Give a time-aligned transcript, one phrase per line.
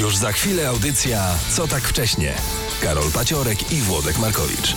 [0.00, 2.32] Już za chwilę audycja Co tak wcześnie?
[2.82, 4.76] Karol Paciorek i Włodek Markowicz.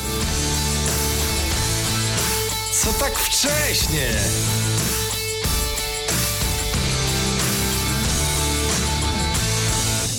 [2.72, 4.08] Co tak wcześnie?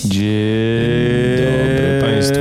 [0.04, 2.40] Dzień dobry państwu.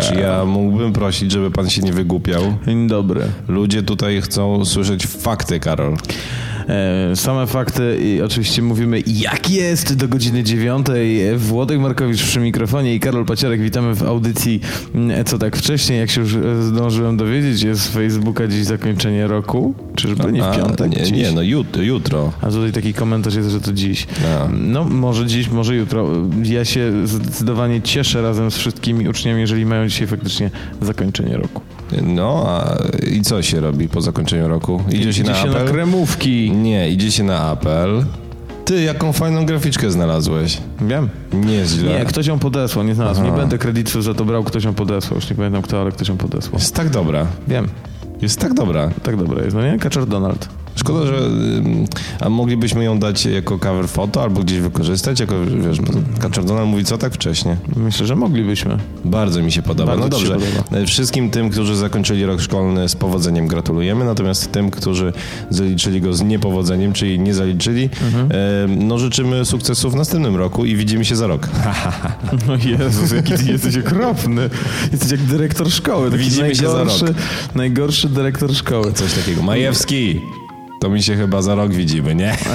[0.00, 2.42] Czy ja mógłbym prosić, żeby pan się nie wygłupiał?
[2.66, 3.20] Dzień dobry.
[3.48, 5.96] Ludzie tutaj chcą słyszeć fakty, Karol.
[6.68, 11.36] E, Same fakty i oczywiście mówimy jak jest do godziny dziewiątej.
[11.38, 13.60] Włodek Markowicz przy mikrofonie i Karol Paciarek.
[13.60, 14.60] Witamy w audycji
[14.94, 15.98] mm, Co tak wcześniej.
[15.98, 19.74] Jak się już e, zdążyłem dowiedzieć, jest z Facebooka dziś zakończenie roku.
[19.94, 20.90] Czyżby nie w A, piątek?
[20.90, 21.82] Nie, nie no jutro.
[21.82, 22.32] jutro.
[22.42, 24.06] A tutaj taki komentarz jest, że to dziś.
[24.26, 24.48] A.
[24.52, 26.08] No, może dziś, może jutro.
[26.44, 30.50] Ja się zdecydowanie cieszę razem z wszystkimi uczniami, jeżeli mają dzisiaj faktycznie
[30.82, 31.62] zakończenie roku.
[32.02, 32.78] No, a
[33.10, 34.82] i co się robi po zakończeniu roku?
[34.88, 35.64] Idzie się Idzie na się apel?
[35.64, 36.52] na kremówki.
[36.62, 38.04] Nie, idzie się na apel.
[38.64, 40.58] Ty, jaką fajną graficzkę znalazłeś.
[40.80, 41.08] Wiem.
[41.32, 41.98] Nieźle.
[41.98, 43.20] Nie, ktoś ją podesłał, nie znalazł.
[43.20, 43.30] Aha.
[43.30, 45.14] Nie będę kredytów za to brał, ktoś ją podesłał.
[45.14, 46.54] Już nie pamiętam kto, ale ktoś ją podesłał.
[46.58, 47.26] Jest tak dobra.
[47.48, 47.68] Wiem,
[48.22, 48.90] Jest tak dobra.
[49.02, 49.78] tak dobra jest, no nie?
[49.78, 50.48] Kaczor Donald.
[50.78, 51.12] Szkoda, że...
[52.20, 55.34] A moglibyśmy ją dać jako cover foto albo gdzieś wykorzystać, jako,
[55.68, 57.56] wiesz, bo mówi, co tak wcześnie?
[57.76, 58.76] Myślę, że moglibyśmy.
[59.04, 59.96] Bardzo mi się podoba.
[59.96, 60.46] Bardzo no ci się dobrze.
[60.46, 60.76] podoba.
[60.82, 65.12] E, Wszystkim tym, którzy zakończyli rok szkolny z powodzeniem gratulujemy, natomiast tym, którzy
[65.50, 68.28] zaliczyli go z niepowodzeniem, czyli nie zaliczyli, Mhm.
[68.32, 71.48] e, no życzymy sukcesów w następnym roku i widzimy się za rok.
[72.48, 74.50] No Jezus, jaki ty jesteś okropny.
[74.92, 76.10] Jesteś jak dyrektor szkoły.
[76.10, 76.92] Taki Widzimy się za rok.
[77.54, 78.92] najgorszy dyrektor szkoły.
[78.92, 79.42] Coś takiego.
[79.42, 80.20] Majewski!
[80.78, 82.36] To mi się chyba za rok widzimy, nie?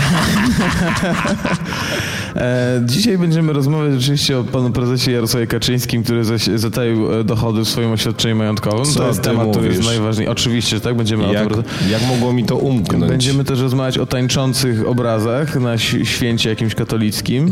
[2.36, 6.23] E, dzisiaj będziemy rozmawiać oczywiście o panu prezesie Jarosławie Kaczyńskim, który
[6.56, 8.86] zataił e, dochody w swoim oświadczeniu majątkowym.
[8.86, 9.92] Co to jest temat, który jest mówisz?
[9.95, 10.31] najważniejszy.
[10.31, 13.09] Oczywiście, że tak, będziemy o Jak, tym jak mogło mi to umknąć?
[13.09, 17.52] Będziemy też rozmawiać o tańczących obrazach na święcie jakimś katolickim.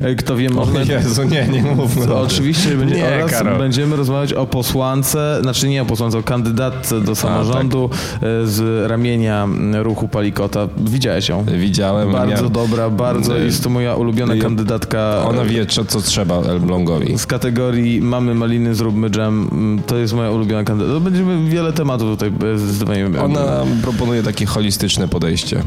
[0.00, 0.72] E, Kto wie, może...
[0.72, 2.14] O Jezu, nie, nie mówmy.
[2.14, 3.58] O oczywiście będzie, Nie, oraz Karol.
[3.58, 7.98] będziemy rozmawiać o posłance, znaczy nie o posłance, o kandydatce do samorządu tak.
[8.22, 9.48] e, z ramienia
[9.82, 10.68] ruchu Palikota.
[10.76, 11.44] Widziałeś ją?
[11.58, 12.12] Widziałem.
[12.12, 13.36] Bardzo miałem- dobra, bardzo.
[13.36, 15.24] Jest to moja ulubiona Ja- kandydatka.
[15.28, 17.18] Ona wie, co, co trzeba Elblągowi.
[17.18, 19.48] z kategorii mamy maliny, zróbmy dżem.
[19.52, 20.94] Mm, To jest moja ulubiona kandydatka.
[20.94, 23.06] No, Będziemy wiele tematów tutaj e, zdecydowanie.
[23.22, 25.62] Ona proponuje takie holistyczne podejście.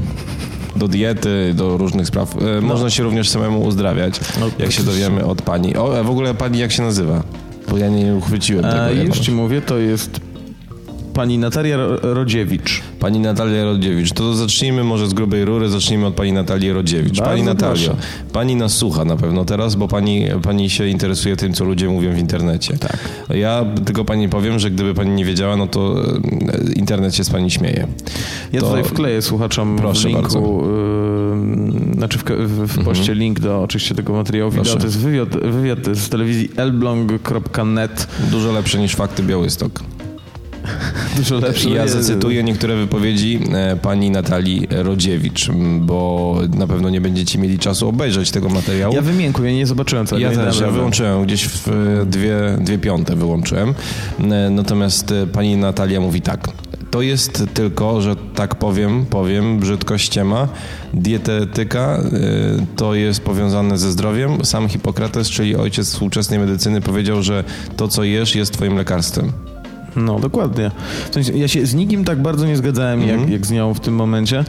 [0.76, 2.36] Do diety, do różnych spraw.
[2.58, 5.78] E, Można się również samemu uzdrawiać, No, jak się dowiemy od pani.
[5.78, 7.24] O, a w ogóle pani jak się nazywa?
[7.70, 8.90] Bo ja nie uchwyciłem tego.
[8.90, 10.20] E, jak już ci mówię, to jest
[11.14, 12.82] pani Natalia Ro- Rodziewicz.
[13.00, 14.14] Pani Natalia Rodziewicz.
[14.14, 17.18] To zacznijmy może z grubej rury, zacznijmy od pani Natalii Rodziewicz.
[17.18, 17.96] Bardzo pani Natalio, proszę.
[18.34, 22.14] pani nas słucha na pewno teraz, bo pani, pani się interesuje tym, co ludzie mówią
[22.14, 22.78] w internecie.
[22.78, 22.98] Tak.
[23.30, 27.30] Ja tylko pani powiem, że gdyby pani nie wiedziała, no to e, internet się z
[27.30, 27.88] pani śmieje.
[28.54, 30.40] Ja To- tutaj wkleję słuchaczom Proszę w linku, bardzo.
[30.40, 34.76] yy, znaczy w, w, w poście link do oczywiście tego materiału wideo.
[34.76, 38.08] To jest wywiad, wywiad z telewizji elbląg.net.
[38.32, 39.84] Dużo lepsze niż fakty Białystok.
[41.18, 41.70] Dużo lepszy.
[41.70, 45.50] Ja zacytuję niektóre wypowiedzi e, pani Natalii Rodziewicz,
[45.80, 48.96] bo na pewno nie będziecie mieli czasu obejrzeć tego materiału.
[48.96, 50.32] Ja wymiękłem, ja nie zobaczyłem całego.
[50.32, 53.74] Ja też, ja wyłączyłem gdzieś w e, dwie, dwie piąte wyłączyłem.
[54.20, 56.48] E, Natomiast pani Natalia mówi tak.
[56.92, 60.48] To jest tylko, że tak powiem, powiem brzydko ściema.
[60.94, 62.02] Dietetyka e,
[62.76, 64.46] to jest powiązane ze zdrowiem.
[64.46, 67.44] Sam Hipokrates, czyli ojciec współczesnej medycyny powiedział, że
[67.78, 69.32] to co jesz jest twoim lekarstwem.
[69.96, 70.72] No, dokładnie.
[71.10, 73.80] W sensie, ja się z nikim tak bardzo nie zgadzałem, jak, jak z nią w
[73.80, 74.44] tym momencie.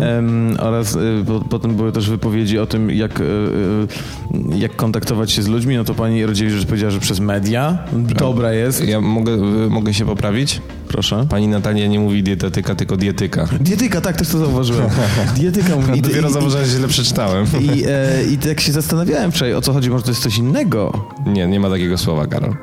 [0.00, 5.32] Em, oraz y, po, potem były też wypowiedzi o tym, jak, y, y, jak kontaktować
[5.32, 5.76] się z ludźmi.
[5.76, 7.78] No to pani Rodziewicz powiedziała, że przez media.
[7.92, 8.88] Dobra jest.
[8.88, 10.60] Ja mogę, e, mogę się poprawić?
[10.88, 11.26] Proszę.
[11.28, 13.48] Pani Natalia nie mówi dietetyka, tylko dietyka.
[13.60, 14.90] Dietyka, tak, też to zauważyłem.
[15.36, 15.90] Dietyka mówi.
[15.98, 17.46] I, Dopiero i, zauważyłem, że źle przeczytałem.
[17.60, 21.06] i, e, I tak się zastanawiałem wczoraj, o co chodzi, może to jest coś innego.
[21.26, 22.54] Nie, nie ma takiego słowa, Karol.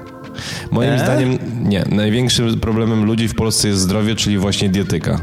[0.72, 1.00] Moim E?
[1.00, 1.84] zdaniem nie.
[1.92, 5.22] Największym problemem ludzi w Polsce jest zdrowie, czyli właśnie dietyka.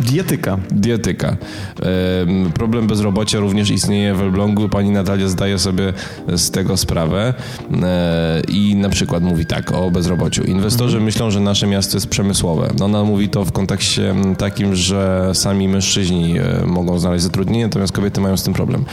[0.00, 0.58] Dietyka.
[0.70, 1.36] Dietyka.
[1.82, 4.68] Em, problem bezrobocia również istnieje w Elblągu.
[4.68, 5.92] Pani Natalia zdaje sobie
[6.36, 7.34] z tego sprawę
[7.82, 10.44] e, i na przykład mówi tak o bezrobociu.
[10.44, 12.70] Inwestorzy myślą, że nasze miasto jest przemysłowe.
[12.82, 18.20] Ona mówi to w kontekście takim, że sami mężczyźni e, mogą znaleźć zatrudnienie, natomiast kobiety
[18.20, 18.84] mają z tym problem.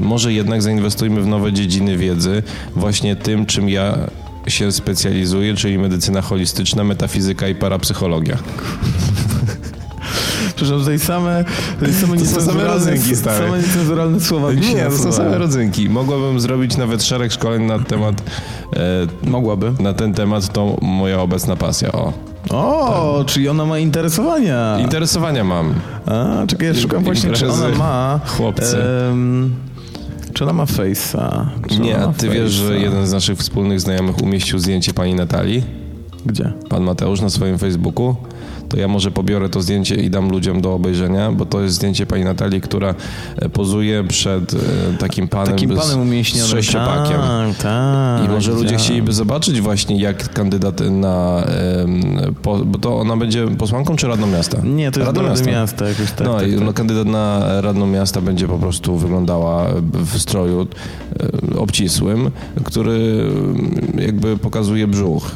[0.00, 2.42] Może jednak zainwestujmy w nowe dziedziny wiedzy,
[2.76, 3.98] właśnie tym, czym ja
[4.48, 8.36] się specjalizuję, czyli medycyna holistyczna, metafizyka i parapsychologia.
[10.56, 11.44] Przepraszam, tutaj same,
[11.78, 13.46] tutaj same, To są same rodzynki, stary.
[13.46, 15.88] same niecenzuralne słowa się Nie, to są same rodzynki.
[15.90, 18.22] Mogłabym zrobić nawet szereg szkoleń na temat,
[18.76, 19.72] e, Mogłaby.
[19.80, 21.92] na ten temat, to moja obecna pasja.
[21.92, 22.12] O.
[22.50, 24.78] O, czyli ona ma interesowania.
[24.80, 25.74] Interesowania mam.
[26.06, 28.20] A, czekaj, ja szukam właśnie, czy ona ma...
[28.26, 28.76] chłopcy.
[29.10, 29.54] em,
[30.40, 31.46] Czy ona ma face'a?
[31.68, 35.62] Czy Nie, a ty wiesz, że jeden z naszych wspólnych znajomych umieścił zdjęcie pani Natalii?
[36.26, 36.52] Gdzie?
[36.68, 38.16] Pan Mateusz na swoim Facebooku?
[38.70, 42.06] To ja może pobiorę to zdjęcie i dam ludziom do obejrzenia, bo to jest zdjęcie
[42.06, 42.94] pani Natalii, która
[43.36, 44.58] e, pozuje przed e,
[44.98, 46.48] takim panem, Takim z, panem umieśnionym.
[46.48, 47.20] z sześciopakiem.
[47.20, 48.24] Tak, tak.
[48.24, 48.84] I może ludzie widziałem.
[48.84, 51.44] chcieliby zobaczyć właśnie, jak kandydat na...
[52.42, 54.58] bo to ona będzie posłanką czy radną miasta?
[54.64, 56.26] Nie, to jest radną Rady Miasta jakoś tak.
[56.26, 56.64] no tak, i tak.
[56.64, 60.66] no, kandydat na radną miasta będzie po prostu wyglądała w stroju
[61.52, 62.30] e, obcisłym,
[62.64, 63.24] który
[63.98, 65.30] jakby pokazuje brzuch.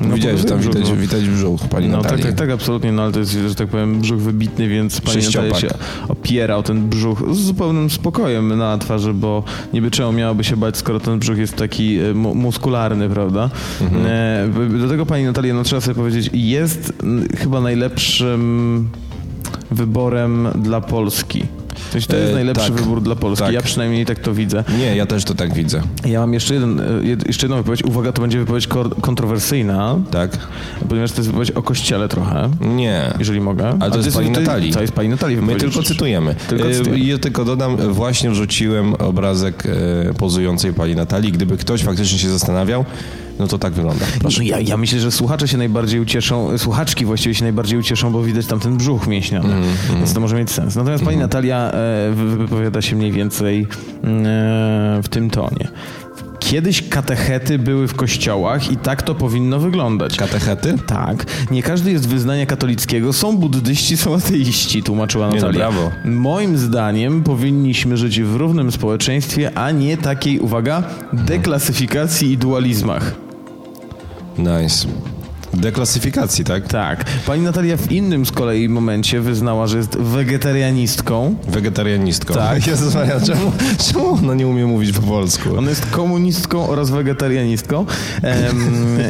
[0.00, 2.24] No, Widziałeś, że tam pokazuje widać, brzuch, widać brzuch pani No tak, Natalii.
[2.24, 5.54] tak, tak, absolutnie, no ale to jest, że tak powiem, brzuch wybitny, więc pani Natalia
[5.54, 5.68] się
[6.08, 9.42] opiera o ten brzuch z zupełnym spokojem na twarzy, bo
[9.72, 13.50] niby czemu miałoby się bać, skoro ten brzuch jest taki e, mu- muskularny, prawda?
[13.80, 14.06] Mhm.
[14.06, 16.92] E, do tego pani Natalia, no trzeba sobie powiedzieć, jest
[17.36, 18.88] chyba najlepszym
[19.70, 21.42] wyborem dla Polski.
[21.92, 23.44] Sensie to jest E, najlepszy tak, wybór dla Polski.
[23.44, 23.54] tak.
[23.54, 24.64] Ja przynajmniej tak to widzę.
[24.78, 25.82] Nie, ja też to tak widzę.
[26.06, 26.84] Ja mam jeszcze, jeden, e,
[27.26, 27.84] jeszcze jedną wypowiedź.
[27.84, 28.68] Uwaga, to będzie wypowiedź
[29.00, 30.38] kontrowersyjna, Tak?
[30.88, 32.50] ponieważ to jest wypowiedź o kościele trochę.
[32.60, 33.02] Nie.
[33.18, 33.76] Jeżeli mogę.
[33.80, 34.72] Ale to jest ty- pani Natalii.
[34.72, 35.36] To jest pani Natalii.
[35.42, 36.34] My tylko cytujemy.
[36.48, 37.04] Tylko E, cytujemy.
[37.04, 39.62] Ja tylko dodam, właśnie wrzuciłem obrazek
[40.18, 41.32] pozującej pani Natalii.
[41.32, 42.84] Gdyby ktoś faktycznie się zastanawiał,
[43.38, 44.04] no to tak wygląda.
[44.20, 44.38] Proszę.
[44.38, 48.22] No ja, ja myślę, że słuchacze się najbardziej ucieszą, słuchaczki właściwie się najbardziej ucieszą, bo
[48.22, 50.76] widać tam ten brzuch mięśniony, Mhm, więc to może mieć sens.
[50.76, 53.66] Natomiast pani Natalia e, wy- wypowiada się mniej więcej
[54.04, 55.68] mm, e, w tym tonie.
[56.38, 60.16] Kiedyś katechety były w kościołach i tak to powinno wyglądać.
[60.16, 60.74] Katechety?
[60.86, 61.26] Tak.
[61.50, 63.12] Nie każdy jest wyznania katolickiego.
[63.12, 65.58] Są buddyści, są ateiści, tłumaczyła Nie no, Natalia.
[65.58, 65.90] brawo.
[66.04, 70.82] Moim zdaniem powinniśmy żyć w równym społeczeństwie, a nie takiej, uwaga,
[71.12, 73.12] deklasyfikacji i dualizmach.
[74.38, 74.86] Nice.
[75.58, 76.68] Deklasyfikacji, tak?
[76.68, 77.04] Tak.
[77.26, 81.34] Pani Natalia w innym z kolei momencie wyznała, że jest wegetarianistką.
[81.48, 82.34] Wegetarianistką.
[82.34, 82.66] Tak.
[82.66, 83.52] Jezus Maria, czemu,
[83.92, 85.58] czemu ona nie umie mówić po polsku?
[85.58, 87.86] Ona jest komunistką oraz wegetarianistką.
[88.22, 88.56] Em,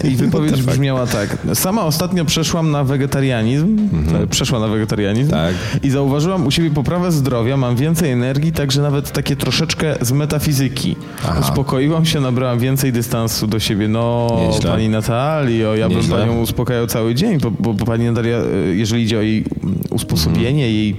[0.05, 1.37] I wypowiedź brzmiała tak.
[1.55, 3.89] Sama ostatnio przeszłam na wegetarianizm.
[4.23, 5.31] E, Przeszła na wegetarianizm.
[5.31, 5.55] Tak.
[5.83, 10.97] I zauważyłam u siebie poprawę zdrowia, mam więcej energii, także nawet takie troszeczkę z metafizyki.
[11.25, 11.41] Aha.
[11.41, 13.89] Uspokoiłam się, nabrałam więcej dystansu do siebie.
[13.89, 14.71] No, Nieźle.
[14.71, 16.17] pani Natalio, ja bym Nieźle.
[16.41, 19.45] Uspokajał cały dzień, bo, bo, bo pani Natalia, e, jeżeli idzie o jej
[19.91, 20.73] usposobienie, Mhm.
[20.75, 20.97] jej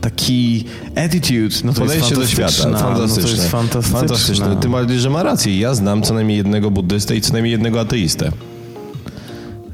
[0.00, 0.64] taki
[0.96, 2.52] attitude, no to do jest świata.
[2.52, 2.70] fantastyczna.
[2.70, 3.30] No to Fantastyczne.
[3.30, 3.98] jest fantastyczne.
[3.98, 4.56] Fantastyczne.
[4.56, 5.58] Tym bardziej, że ma rację.
[5.58, 8.32] Ja znam co najmniej jednego buddystę i co najmniej jednego ateistę.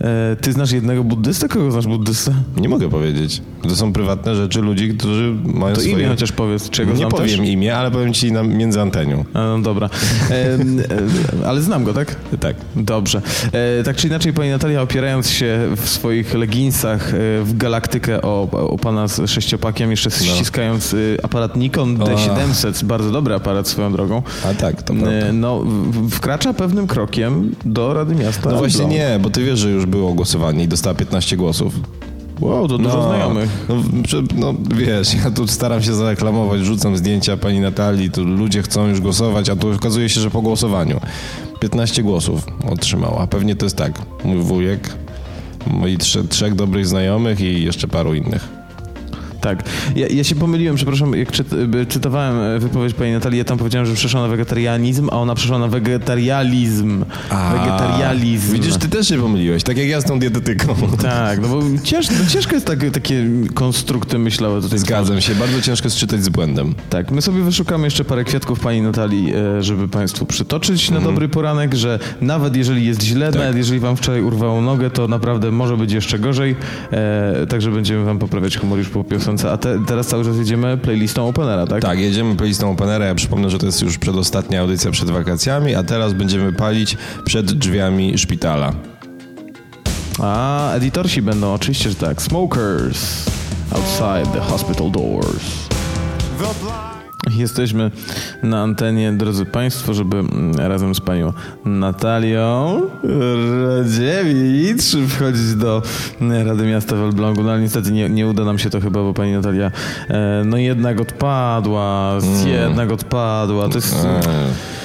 [0.00, 1.48] E, Ty znasz jednego buddystę?
[1.48, 2.34] Kogo znasz buddystę?
[2.56, 3.42] Nie mogę powiedzieć.
[3.62, 5.96] To są prywatne rzeczy ludzi, którzy mają To swoje...
[5.96, 7.48] imię chociaż powiedz, czego Nie znam powiem też?
[7.48, 9.24] imię, ale powiem ci na, między antenią.
[9.34, 9.90] A, no dobra.
[10.30, 10.58] E,
[11.46, 12.16] ale znam go, tak?
[12.40, 12.56] Tak.
[12.76, 13.22] Dobrze.
[13.52, 18.48] E, tak czy inaczej, pani Natalia, opierając się w swoich leginsach e, w galaktykę o,
[18.50, 24.22] o pana z sześciopakiem, jeszcze ściskając e, aparat Nikon D700, bardzo dobry aparat swoją drogą,
[24.50, 25.10] A tak, to prawda.
[25.12, 28.50] e, no, w- wkracza pewnym krokiem do Rady Miasta.
[28.50, 31.74] No właśnie nie, bo ty wiesz, że już było głosowanie i dostała 15 głosów.
[32.40, 33.50] Wow, to dużo znajomych.
[33.68, 38.86] No, no wiesz, ja tu staram się zareklamować, rzucam zdjęcia pani Natalii, tu ludzie chcą
[38.86, 41.00] już głosować, a tu okazuje się, że po głosowaniu
[41.60, 43.26] 15 głosów otrzymała.
[43.26, 43.92] Pewnie to jest tak,
[44.24, 44.94] mój wujek,
[45.66, 48.57] moi trze, trzech dobrych znajomych i jeszcze paru innych.
[49.40, 49.62] Tak.
[49.96, 51.48] Ja, ja się pomyliłem, przepraszam, jak czyt,
[51.88, 55.58] czytowałem e, wypowiedź pani Natalii, ja tam powiedziałem, że przeszła na wegetarianizm, a ona przeszła
[55.58, 57.04] na wegetarializm.
[57.52, 58.52] Wegetarializm.
[58.52, 60.74] Widzisz, ty też się pomyliłeś, tak jak ja z tą dietetyką.
[61.02, 63.24] Tak, no bo cięż, no ciężko jest tak, takie
[63.54, 64.78] konstrukty myślałe tutaj.
[64.78, 66.74] Zgadzam się, bardzo ciężko jest czytać z błędem.
[66.90, 71.28] Tak, my sobie wyszukamy jeszcze parę kwiatków pani Natalii, e, żeby państwu przytoczyć na dobry
[71.28, 75.76] poranek, że nawet jeżeli jest źle, nawet jeżeli wam wczoraj urwało nogę, to naprawdę może
[75.76, 76.56] być jeszcze gorzej,
[76.90, 79.37] e, także będziemy wam poprawiać humor już po piosence.
[79.44, 81.82] A te, teraz cały czas jedziemy playlistą Openera, tak?
[81.82, 83.04] Tak, jedziemy playlistą Openera.
[83.04, 87.52] Ja przypomnę, że to jest już przedostatnia audycja przed wakacjami, a teraz będziemy palić przed
[87.52, 88.72] drzwiami szpitala.
[90.22, 92.22] A, edytorsi będą, oczywiście, że tak.
[92.22, 93.30] Smokers
[93.72, 95.68] outside the hospital doors.
[97.36, 97.90] Jesteśmy
[98.42, 101.32] na antenie, drodzy Państwo, żeby mm, razem z Panią
[101.64, 102.82] Natalią
[103.64, 105.82] Radziewicz wchodzić do
[106.20, 107.42] mm, Rady Miasta w Elblągu.
[107.42, 109.70] No ale niestety nie, nie uda nam się to chyba, bo Pani Natalia
[110.08, 113.68] e, no jednak odpadła, jednak odpadła.
[113.68, 113.94] To jest...
[114.04, 114.78] Eee.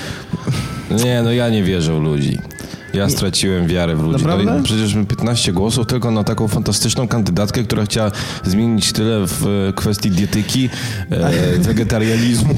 [1.03, 2.39] Nie, no ja nie wierzę w ludzi.
[2.93, 4.23] Ja straciłem wiarę w ludzi.
[4.25, 4.57] Naprawdę?
[4.57, 8.11] No przecież 15 głosów tylko na taką fantastyczną kandydatkę, która chciała
[8.43, 10.69] zmienić tyle w e, kwestii dietyki,
[11.11, 11.31] e,
[11.67, 12.53] wegetarianizmu.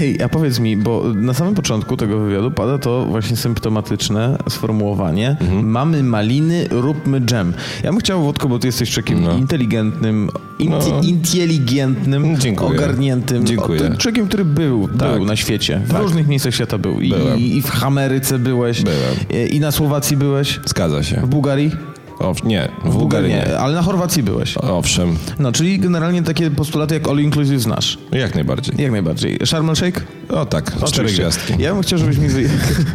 [0.00, 5.36] Ej, a powiedz mi, bo na samym początku tego wywiadu pada to właśnie symptomatyczne sformułowanie
[5.62, 7.52] mamy maliny, róbmy dżem.
[7.82, 9.36] Ja bym chciał, Włodko, bo ty jesteś takim No.
[9.36, 11.00] inteligentnym, inti- No.
[11.02, 12.70] inteligentnym, Dziękuję.
[12.78, 13.46] ogarniętym.
[13.46, 13.92] Dziękuję.
[13.94, 15.16] O, Człowiekiem, który był, Tak.
[15.16, 15.80] był na świecie.
[15.86, 16.02] W Tak.
[16.02, 17.00] różnych miejscach świata był.
[17.00, 17.12] I.
[17.38, 18.82] I w Ameryce byłeś.
[18.82, 19.48] Byłem.
[19.50, 20.60] I na Słowacji byłeś.
[20.64, 21.16] Zgadza się.
[21.20, 21.70] W Bułgarii?
[22.18, 23.58] O, nie, w Bułgarii nie.
[23.58, 24.56] Ale na Chorwacji byłeś.
[24.56, 27.98] Owszem, No, czyli generalnie takie postulaty jak all inclusive znasz.
[28.12, 28.74] jak najbardziej.
[28.78, 29.38] Jak najbardziej.
[29.44, 30.04] Sharm el Sheikh?
[30.28, 31.52] O tak, cztery gwiazdki.
[31.58, 32.48] Ja bym chciał, żebyś mi, wyja-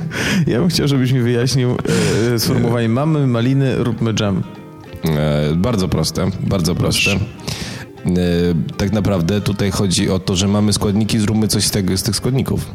[0.51, 1.77] ja bym chciał, żebyś mi wyjaśnił
[2.35, 4.43] e, sformułowanie mamy maliny, róbmy dżem.
[5.05, 7.11] E, bardzo proste, bardzo proste.
[7.11, 7.17] E,
[8.77, 12.15] tak naprawdę tutaj chodzi o to, że mamy składniki, zróbmy coś z, tego, z tych
[12.15, 12.65] składników.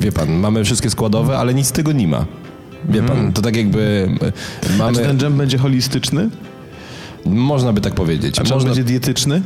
[0.00, 2.24] Wie pan, mamy wszystkie składowe, ale nic z tego nie ma.
[2.88, 4.96] Wie pan, to tak jakby e, A mamy...
[4.98, 6.28] czy ten dżem będzie holistyczny?
[7.26, 8.38] Można by tak powiedzieć.
[8.38, 9.42] A czy Można, będzie dietetyczny?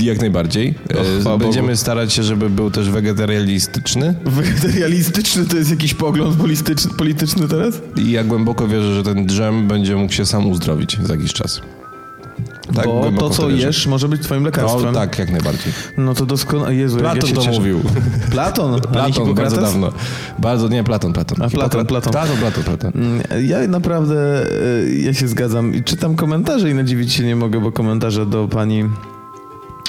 [0.00, 0.74] e, jak najbardziej.
[0.94, 1.76] E, Och, chwała Będziemy Bogu.
[1.76, 4.14] starać się, żeby był też wegetarialistyczny.
[4.24, 7.80] Wegetarialistyczny to jest jakiś pogląd polityczny, polityczny teraz?
[7.96, 11.60] I ja głęboko wierzę, że ten dżem będzie mógł się sam uzdrowić za jakiś czas.
[12.74, 13.66] Tak, Bo to, co wierzę.
[13.66, 14.84] jesz, może być twoim lekarstwem.
[14.84, 15.72] No tak, jak najbardziej.
[15.96, 16.74] No to doskonale.
[16.74, 17.80] Jezu, jak ja Platon się to mówił.
[18.32, 18.80] Platon?
[18.80, 19.92] Platon, bardzo dawno.
[20.38, 21.42] Bardzo, nie, Platon, Platon.
[21.42, 22.12] A, Platon, Platon.
[22.12, 22.92] Platon, Platon, Platon.
[22.94, 24.46] Mm, Ja naprawdę,
[24.82, 28.48] e, ja się zgadzam i czytam komentarze i nadziwić się nie mogę, bo komentarze do
[28.48, 28.84] pani,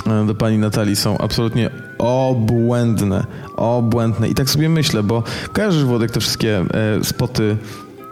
[0.07, 4.29] e, do pani Natalii są absolutnie obłędne, obłędne.
[4.29, 7.57] I tak sobie myślę, bo kojarzysz Włodek te wszystkie e, spoty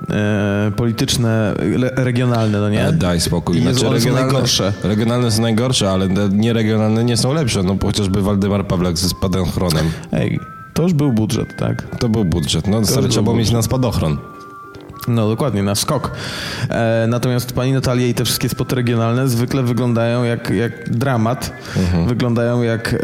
[0.09, 2.87] e, polityczne, le, regionalne, no nie?
[2.87, 3.61] E, Daj spokój.
[3.61, 4.73] Znaczy, Jezu, one są najgorsze.
[4.83, 7.63] Regionalne są najgorsze, ale nieregionalne nie są lepsze.
[7.63, 9.85] No chociażby Waldemar Pawlak ze spadochronem.
[10.11, 10.39] Ej,
[10.73, 11.97] to już był budżet, tak?
[11.99, 12.67] To był budżet.
[12.67, 14.17] No stary, był trzeba było mieć na spadochron.
[15.07, 16.11] No dokładnie, na skok.
[16.69, 21.51] E, natomiast pani Natalia i te wszystkie spoty regionalne zwykle wyglądają jak, jak dramat.
[21.77, 22.07] Mhm.
[22.07, 22.97] Wyglądają jak e,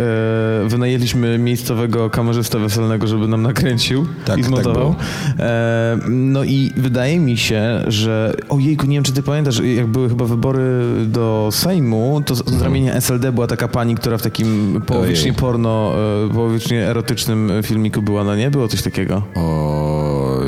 [0.67, 4.73] wynajęliśmy miejscowego kamerzystę weselnego, żeby nam nakręcił Tak, i tak zmontował.
[4.73, 4.95] było.
[5.39, 10.09] e, no i wydaje mi się, że ojejku, nie wiem czy ty pamiętasz, jak były
[10.09, 14.81] chyba wybory do Sejmu, to z, z ramienia SLD była taka pani, która w takim
[14.85, 15.35] połowicznie Ojej.
[15.41, 15.93] porno,
[16.25, 18.51] e, połowicznie erotycznym filmiku była, no nie?
[18.51, 19.23] Było coś takiego.
[19.35, 20.39] O,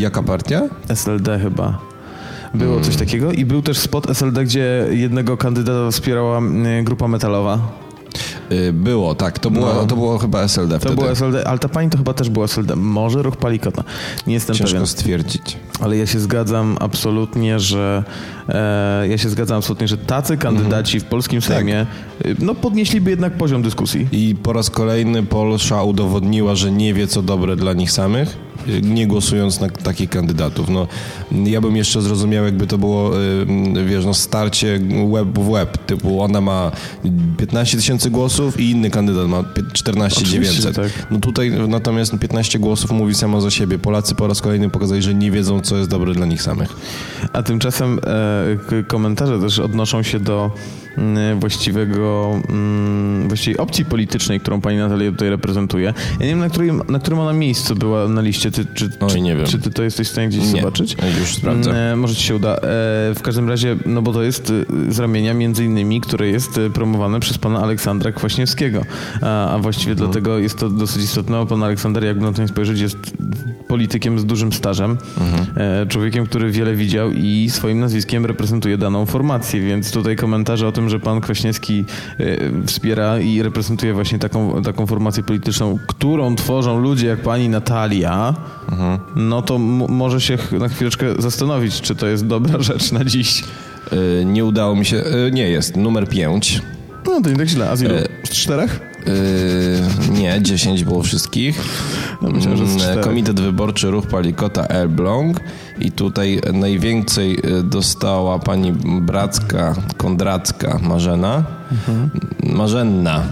[0.00, 0.62] jaka partia?
[0.88, 1.78] SLD chyba.
[2.54, 7.58] Było coś takiego i był też spot SLD, gdzie jednego kandydata wspierała mm, grupa metalowa.
[8.52, 9.38] Y, Było, tak.
[9.38, 9.86] To było, No.
[9.86, 10.94] to było chyba SLD To wtedy.
[10.94, 12.76] było SLD, ale ta pani to chyba też była SLD.
[12.76, 13.84] Może ruch Palikota.
[14.26, 14.86] Nie jestem Ciężko pewien.
[14.86, 15.56] stwierdzić.
[15.80, 18.04] Ale ja się zgadzam absolutnie, że
[18.48, 21.86] e, ja się zgadzam absolutnie, że tacy kandydaci w polskim Sejmie
[22.26, 24.08] y, no podnieśliby jednak poziom dyskusji.
[24.12, 28.36] I po raz kolejny Polsza udowodniła, że nie wie, co dobre dla nich samych,
[28.82, 30.68] nie głosując na takich kandydatów.
[30.68, 30.86] No,
[31.32, 35.78] ja bym jeszcze zrozumiał, jakby to było, y, wiesz, no, starcie łeb w łeb.
[35.86, 36.72] Typu ona ma
[37.38, 40.76] 15 tysięcy głosów i inny kandydat ma 14 Oczywiście, 900.
[40.76, 41.06] tak.
[41.10, 43.78] No tutaj natomiast 15 głosów mówi samo za siebie.
[43.78, 46.68] Polacy po raz kolejny pokazali, że nie wiedzą, co jest dobre dla nich samych.
[47.32, 47.98] A tymczasem
[48.78, 50.85] e, komentarze też odnoszą się do mm,
[51.40, 55.94] właściwego, mm, właściwej opcji politycznej, którą pani Natalia tutaj reprezentuje.
[56.20, 58.50] Ja nie wiem, na którym, na którym ona miejscu była na liście.
[58.50, 59.46] Ty, czy, Oj, czy, nie wiem.
[59.46, 60.96] czy ty to jesteś w stanie gdzieś Nie, zobaczyć?
[61.20, 61.92] już sprawdzę.
[61.92, 62.56] E, może ci się uda.
[62.56, 62.60] E,
[63.14, 64.52] w każdym razie, no bo to jest
[64.88, 68.82] e, z ramienia między innymi, które jest promowane przez pana Aleksandra Kwaśniewskiego.
[69.22, 70.10] A, a właściwie Mhm.
[70.10, 72.96] dlatego jest to dosyć istotne, bo pan Aleksander, jakby na to nie spojrzeć, jest
[73.68, 74.98] politykiem z dużym stażem.
[75.20, 75.46] Mhm.
[75.82, 80.72] E, człowiekiem, który wiele widział i swoim nazwiskiem reprezentuje daną formację, więc tutaj komentarze o
[80.72, 81.84] tym, że pan Kwaśniewski
[82.18, 82.24] e,
[82.66, 88.34] wspiera i reprezentuje właśnie taką, taką formację polityczną, którą tworzą ludzie jak pani Natalia,
[88.72, 88.98] Mhm.
[89.16, 93.44] no to może się na chwileczkę zastanowić, czy to jest dobra rzecz na dziś.
[93.92, 96.62] Y, Nie udało mi się, y, nie jest, numer 5.
[97.06, 97.70] No to nie tak źle.
[97.70, 97.94] A z ilu?
[97.94, 98.80] E, Z czterech?
[99.06, 101.62] Yy, nie, 10 było wszystkich.
[102.22, 103.04] No, Mm.
[103.04, 105.40] Komitet Wyborczy Ruch Palikota Elbląg
[105.78, 111.44] i tutaj najwięcej y, dostała pani Bracka, Kondracka Marzena.
[111.72, 112.10] Mhm.
[112.56, 113.22] Marzenna.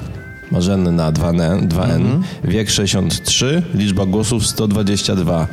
[0.50, 1.94] Marzenna 2N, 2N.
[1.94, 2.22] Mhm.
[2.44, 5.46] wiek 63, liczba głosów 122,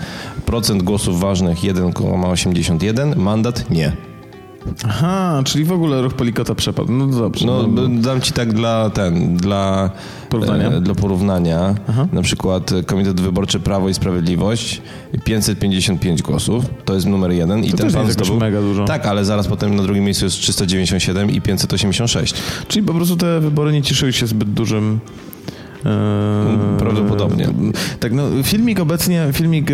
[0.46, 4.11] procent głosów ważnych 1,81, mandat nie.
[4.86, 6.92] Aha, czyli w ogóle ruch Polikota przepadł.
[6.92, 7.46] No dobrze.
[7.46, 9.90] No, no, dam ci tak dla ten, dla
[10.30, 10.70] Porównania?
[10.70, 11.76] e, dla porównania.
[12.14, 14.82] Na przykład e, Komitet Wyborczy Prawo i Sprawiedliwość
[15.24, 18.38] 555 głosów, to jest numer jeden i To ten też nie pan zdobył.
[18.40, 18.86] mega dużo.
[18.86, 22.34] Tak, ale zaraz potem na drugim miejscu jest 397 i 586.
[22.68, 25.00] Czyli po prostu te wybory nie cieszyły się zbyt dużym
[26.80, 27.48] Prawdopodobnie.
[28.00, 29.72] Tak, no filmik obecnie, filmik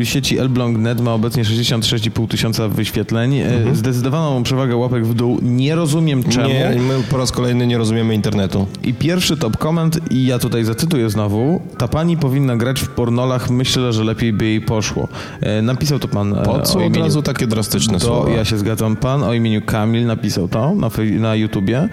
[0.00, 3.34] e, sieci Elbląg.net ma obecnie 66,5 tysiąca wyświetleń.
[3.38, 5.38] E, Zdecydowaną przewagę łapek w dół.
[5.42, 6.48] Nie rozumiem czemu.
[6.48, 8.66] Nie, my po raz kolejny nie rozumiemy internetu.
[8.82, 13.50] I pierwszy top comment, i ja tutaj zacytuję znowu, ta pani powinna grać w pornolach,
[13.50, 15.08] myślę, że lepiej by jej poszło.
[15.40, 18.30] E, napisał to pan Po co od razu takie drastyczne To słowa?
[18.30, 18.96] ja się zgadzam.
[18.96, 21.88] Pan o imieniu Kamil napisał to na, na YouTubie.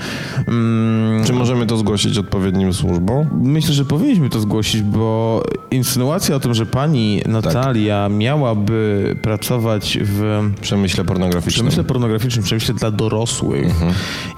[0.48, 3.28] Mm, Czy możemy to zgłosić odpowiednim służbom?
[3.48, 10.42] Myślę, że powinniśmy to zgłosić, bo insynuacja o tym, że pani Natalia miałaby pracować w
[10.62, 11.54] Przemyśle pornograficznym.
[11.54, 13.76] przemyśle pornograficznym, przemyśle dla dorosłych,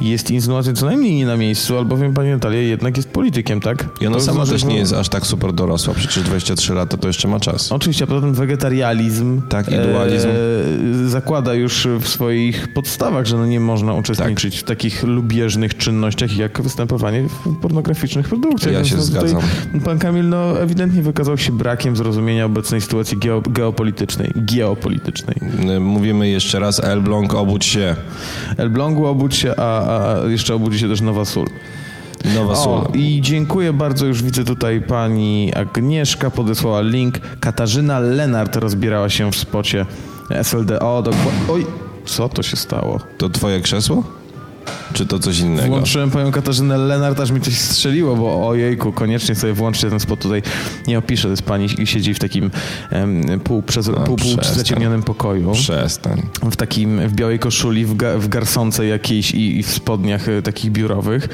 [0.02, 3.86] jest insynuacją co najmniej nie na miejscu, albowiem pani Natalia jednak jest politykiem, tak?
[4.02, 5.94] I ona To sama też nie jest aż tak super dorosła.
[5.94, 7.72] Przecież 23 lata to jeszcze ma czas.
[7.72, 10.28] Oczywiście, a poza tym wegetarializm Tak, i dualizm.
[11.06, 14.64] e, zakłada już w swoich podstawach, że no nie można uczestniczyć Tak.
[14.64, 18.74] w takich lubieżnych czynnościach jak występowanie w pornograficznych produkcjach.
[18.74, 19.42] Ja się no zgadzam.
[19.86, 24.32] Pan Kamil no, ewidentnie wykazał się brakiem zrozumienia obecnej sytuacji geo, geopolitycznej.
[24.36, 25.36] Geopolitycznej.
[25.76, 27.96] Y, Mówimy jeszcze raz, Elbląg, obudź się.
[28.58, 31.48] Elblągu obudź się, a, a jeszcze obudzi się też Nowa Sól.
[32.36, 32.54] Nowa.
[32.54, 37.20] O, i dziękuję bardzo, już widzę tutaj pani Agnieszka podesłała link.
[37.40, 39.86] Katarzyna Lenart rozbierała się w spocie
[40.30, 40.80] SLD.
[40.80, 41.54] O, dokładnie.
[41.54, 41.66] Oj,
[42.06, 43.00] co to się stało?
[43.18, 44.19] To twoje krzesło?
[44.94, 45.68] Czy to coś innego?
[45.68, 50.20] Włączyłem panią Katarzynę Lenart, aż mi coś strzeliło, bo ojejku, koniecznie sobie włączcie ten spot
[50.20, 50.42] tutaj.
[50.88, 52.52] Nie opiszę, to jest pani i siedzi w takim
[52.90, 55.52] em, pół, przez, pół, pół zaciemnionym pokoju.
[55.52, 56.22] Przestań.
[56.52, 60.42] w takim, w białej koszuli, w, ga, w garsonce jakiejś i, i w spodniach e,
[60.42, 61.28] takich biurowych.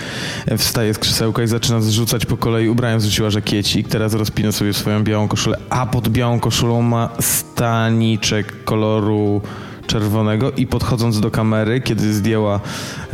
[0.45, 4.73] E, Wstaje z krzesełka i zaczyna zrzucać po kolei ubrania, zrzuciła żakiecik, teraz rozpina sobie
[4.73, 9.41] swoją białą koszulę, a pod białą koszulą ma staniczek koloru
[9.87, 12.59] czerwonego i podchodząc do kamery, kiedy zdjęła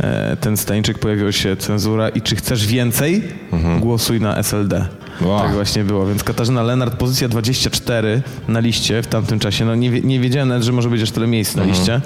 [0.00, 3.22] e, ten staniczek, pojawiła się cenzura i czy chcesz więcej?
[3.80, 4.86] Głosuj na SLD.
[5.20, 5.40] Wow.
[5.40, 9.64] Tak właśnie było, więc Katarzyna Lenart, pozycja 24 na liście w tamtym czasie.
[9.64, 12.00] No nie, nie wiedziałem nawet, że może być aż tyle miejsc na liście.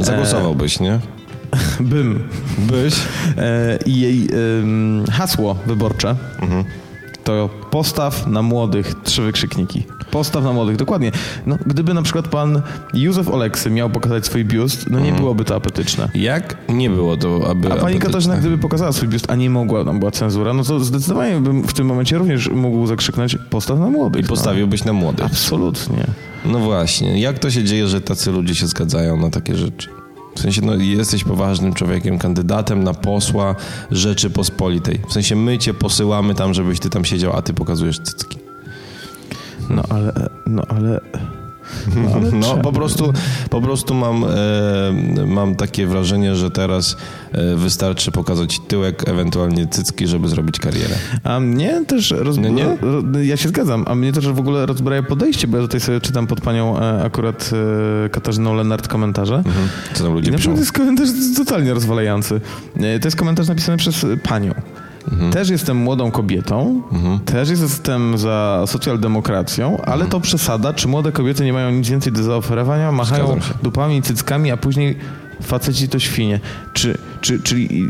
[0.00, 0.98] Zagłosowałbyś, nie?
[1.80, 2.28] Bym.
[2.58, 2.94] Byś?
[3.38, 4.28] E, I jej
[5.12, 6.16] hasło wyborcze
[7.26, 9.84] to postaw na młodych, trzy wykrzykniki.
[10.10, 11.12] Postaw na młodych, dokładnie.
[11.46, 12.62] No, gdyby na przykład pan
[12.94, 16.08] Józef Oleksy miał pokazać swój biust, no nie byłoby to apetyczne.
[16.14, 17.66] Jak nie było to, aby...
[17.66, 17.98] A pani apetyczne?
[18.00, 21.62] Katarzyna, gdyby pokazała swój biust, a nie mogła, tam była cenzura, no to zdecydowanie bym
[21.62, 24.24] w tym momencie również mógł zakrzyknąć postaw na młodych.
[24.24, 24.98] I postawiłbyś na No.
[24.98, 25.26] młodych.
[25.26, 26.04] Absolutnie.
[26.44, 27.20] No właśnie.
[27.20, 29.88] Jak to się dzieje, że tacy ludzie się zgadzają na takie rzeczy?
[30.36, 33.54] W sensie, no jesteś poważnym człowiekiem, kandydatem na posła
[33.90, 35.00] Rzeczypospolitej.
[35.08, 38.38] W sensie, my cię posyłamy tam, żebyś ty tam siedział, a ty pokazujesz cycki.
[39.70, 41.00] No ale, no ale...
[41.96, 42.62] No, No, czemu?
[42.62, 43.12] po prostu,
[43.50, 46.96] po prostu mam, e, mam takie wrażenie, że teraz
[47.32, 50.94] e, wystarczy pokazać tyłek, ewentualnie cycki, żeby zrobić karierę.
[51.24, 52.36] A mnie też roz...
[52.36, 52.76] No nie?
[53.22, 56.26] ja się zgadzam, a mnie też w ogóle rozbraja podejście, bo ja tutaj sobie czytam
[56.26, 57.50] pod panią e, akurat
[58.06, 59.42] e, Katarzyną Lenart komentarze.
[59.94, 60.54] Co tam I ludzie na piszą?
[60.54, 62.40] przykład jest komentarz totalnie rozwalający.
[63.00, 64.54] To jest komentarz napisany przez panią.
[65.12, 65.32] Mhm.
[65.32, 66.82] Też jestem młodą kobietą,
[67.24, 70.10] też jestem za socjaldemokracją, ale Mhm.
[70.10, 74.56] to przesada, czy młode kobiety nie mają nic więcej do zaoferowania, machają dupami, cyckami, a
[74.56, 74.96] później
[75.42, 76.40] faceci to świnie.
[76.72, 77.88] Czy, czy, czyli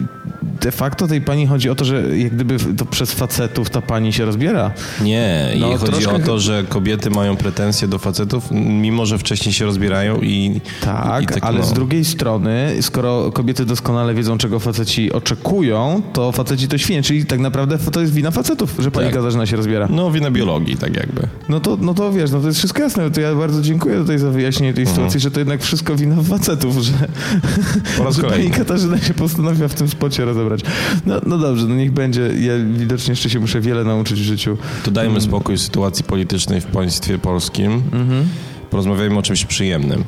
[0.67, 4.13] de facto tej pani chodzi o to, że jak gdyby to przez facetów ta pani
[4.13, 4.71] się rozbiera?
[5.03, 9.19] Nie, No, i chodzi troszkę- o to, że kobiety mają pretensje do facetów, mimo że
[9.19, 10.61] wcześniej się rozbierają i...
[10.81, 11.65] Tak, i ale no.
[11.67, 17.27] z drugiej strony, skoro kobiety doskonale wiedzą, czego faceci oczekują, to faceci to świnie, czyli
[17.27, 19.15] tak naprawdę to jest wina facetów, że pani Tak.
[19.17, 19.89] Katarzyna się rozbiera.
[19.91, 21.23] No, wina biologii, tak jakby.
[21.49, 23.11] No to, no to wiesz, no to jest wszystko jasne.
[23.11, 26.79] To ja bardzo dziękuję tutaj za wyjaśnienie tej sytuacji, że to jednak wszystko wina facetów,
[26.79, 26.93] że,
[27.99, 28.51] Po raz że pani.
[28.51, 30.56] Katarzyna się postanowiła w tym spocie rozebrać.
[31.07, 32.21] No, no dobrze, no niech będzie.
[32.23, 34.59] Ja widocznie jeszcze się muszę wiele nauczyć w życiu.
[34.85, 37.83] To dajmy spokój sytuacji politycznej w państwie polskim.
[38.71, 40.05] Porozmawiajmy o czymś przyjemnym.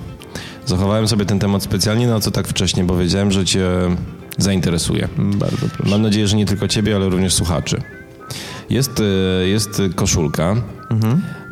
[0.67, 3.69] Zachowałem sobie ten temat specjalnie na co tak wcześnie, bo wiedziałem, że cię
[4.39, 5.09] zainteresuje.
[5.19, 5.91] Bardzo proszę.
[5.91, 7.83] Mam nadzieję, że nie tylko ciebie, ale również słuchaczy.
[8.71, 10.57] Jest, e, jest koszulka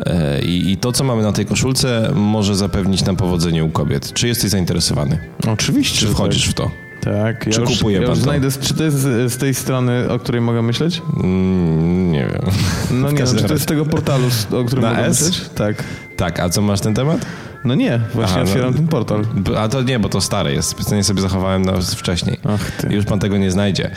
[0.06, 4.12] e, i, i to, co mamy na tej koszulce, może zapewnić nam powodzenie u kobiet.
[4.12, 5.18] Czy jesteś zainteresowany?
[5.46, 5.98] Oczywiście.
[5.98, 6.70] Czy wchodzisz w to?
[7.14, 7.46] Tak.
[7.46, 8.24] Ja Czy już, kupuje ja pan już to?
[8.24, 11.02] znajdę, czy to jest z, tej strony, o której mogę myśleć?
[11.16, 12.42] Mm, nie wiem.
[12.90, 14.24] No nie, no, czy to jest z tego portalu,
[14.60, 15.26] o którym Na mogę S?
[15.28, 15.48] myśleć?
[15.54, 15.84] Tak.
[16.16, 17.26] Tak, a co masz ten temat?
[17.64, 18.50] No nie, właśnie Aha, no.
[18.50, 19.24] otwieram ten portal.
[19.58, 20.68] A to nie, bo to stare jest.
[20.68, 22.36] Specjalnie sobie zachowałem na wcześniej.
[22.48, 22.94] Ach ty.
[22.94, 23.90] Już pan tego nie znajdzie.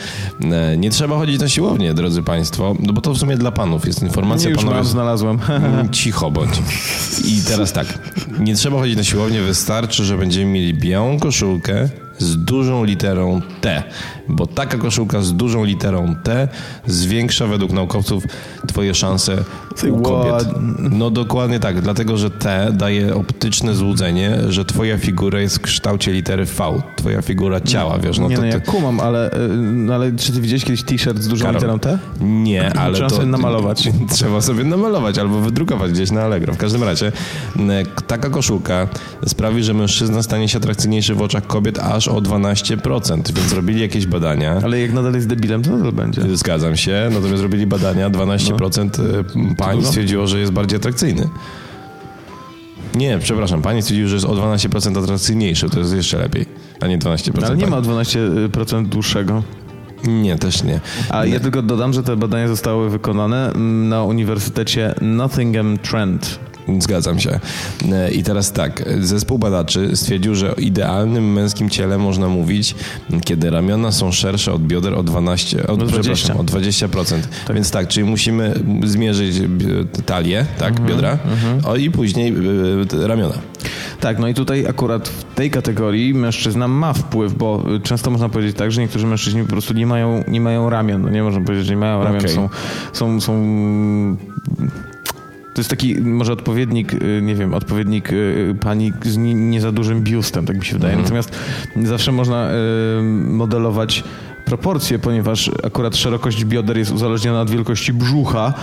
[0.52, 3.86] E, Nie trzeba chodzić na siłownię, drodzy państwo, no bo to w sumie dla panów
[3.86, 4.46] jest informacja.
[4.48, 4.76] Nie, już panowie...
[4.76, 5.38] mam, znalazłem.
[5.48, 6.62] Mm, Cicho bądź.
[7.24, 7.86] I teraz tak.
[8.38, 11.88] Nie trzeba chodzić na siłownię, wystarczy, że będziemy mieli białą koszulkę
[12.20, 13.82] z dużą literą T.
[14.28, 16.48] bo taka koszulka z dużą literą T
[16.86, 18.24] zwiększa według naukowców
[18.66, 19.44] twoje szanse
[19.76, 20.48] Say u kobiet.
[20.78, 26.12] No dokładnie tak, dlatego że T daje optyczne złudzenie, że twoja figura jest w kształcie
[26.12, 28.70] litery V, twoja figura ciała, wiesz, no nie to no, ja ty...
[28.70, 29.30] kumam, ale,
[29.88, 31.98] y, ale czy ty widziałeś kiedyś t-shirt z dużą Karol, literą T?
[32.20, 33.16] Nie, ale Trzeba to...
[33.16, 33.88] sobie namalować.
[34.14, 36.54] Trzeba sobie namalować albo wydrukować gdzieś na Allegro.
[36.54, 37.12] W każdym razie
[38.06, 38.88] taka koszulka
[39.26, 44.06] sprawi, że mężczyzna stanie się atrakcyjniejszy w oczach kobiet aż o 12%, więc robili jakieś
[44.06, 44.60] badania.
[44.64, 46.36] Ale jak nadal jest debilem, to nadal będzie.
[46.36, 48.90] Zgadzam się, natomiast robili badania, 12%
[49.34, 49.54] No.
[49.56, 49.88] pań Dużo?
[49.88, 51.28] stwierdziło, że jest bardziej atrakcyjny.
[52.94, 56.46] Nie, przepraszam, pani stwierdziły, że jest o 12% atrakcyjniejszy, to jest jeszcze lepiej,
[56.80, 57.44] a nie 12%.
[57.46, 57.70] Ale nie pań.
[57.70, 59.42] ma 12% dłuższego.
[60.04, 60.80] Nie, też nie.
[61.10, 66.38] A ja tylko dodam, że te badania zostały wykonane mm, na Uniwersytecie Nottingham Trent.
[66.78, 67.40] Zgadzam się.
[67.92, 72.74] E, I teraz tak, zespół badaczy stwierdził, że o idealnym męskim ciele można mówić,
[73.24, 76.00] kiedy ramiona są szersze od bioder o 12, od, No 20.
[76.00, 77.14] przepraszam, o 20%.
[77.54, 78.54] Więc tak, czyli musimy
[78.84, 81.18] zmierzyć bi- talię, tak, Mhm, biodra,
[81.64, 82.34] o, i później
[82.88, 83.34] te ramiona.
[84.00, 88.56] Tak, no i tutaj akurat w tej kategorii mężczyzna ma wpływ, bo często można powiedzieć
[88.56, 91.02] tak, że niektórzy mężczyźni po prostu nie mają, nie mają ramion.
[91.02, 92.20] No nie można powiedzieć, że nie mają ramion.
[92.20, 92.34] Okej.
[92.34, 92.48] Są,
[92.92, 93.34] są, są...
[95.54, 99.72] To jest taki może odpowiednik, y, nie wiem, odpowiednik y, pani z nie, nie za
[99.72, 100.96] dużym biustem, tak mi się wydaje.
[100.96, 101.38] Natomiast
[101.84, 104.04] zawsze można y, modelować
[104.54, 108.54] proporcje, ponieważ akurat szerokość bioder jest uzależniona od wielkości brzucha,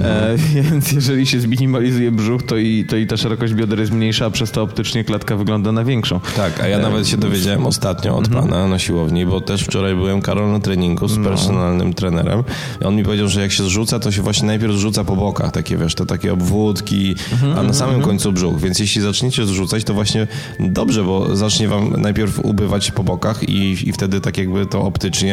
[0.00, 0.36] e,
[0.70, 4.30] więc jeżeli się zminimalizuje brzuch, to i, to i ta szerokość bioder jest mniejsza, a
[4.30, 6.20] przez to optycznie klatka wygląda na większą.
[6.36, 8.44] Tak, a ja nawet się dowiedziałem ostatnio od Mhm.
[8.48, 11.08] pana na siłowni, bo też wczoraj byłem Karol na treningu No.
[11.08, 12.42] z personalnym trenerem
[12.80, 15.52] i on mi powiedział, że jak się zrzuca, to się właśnie najpierw zrzuca po bokach,
[15.52, 19.84] takie wiesz, te takie obwódki, Mhm, a na samym końcu brzuch, więc jeśli zaczniecie zrzucać,
[19.84, 20.26] to właśnie
[20.60, 25.29] dobrze, bo zacznie wam najpierw ubywać po bokach i, i wtedy tak jakby to optycznie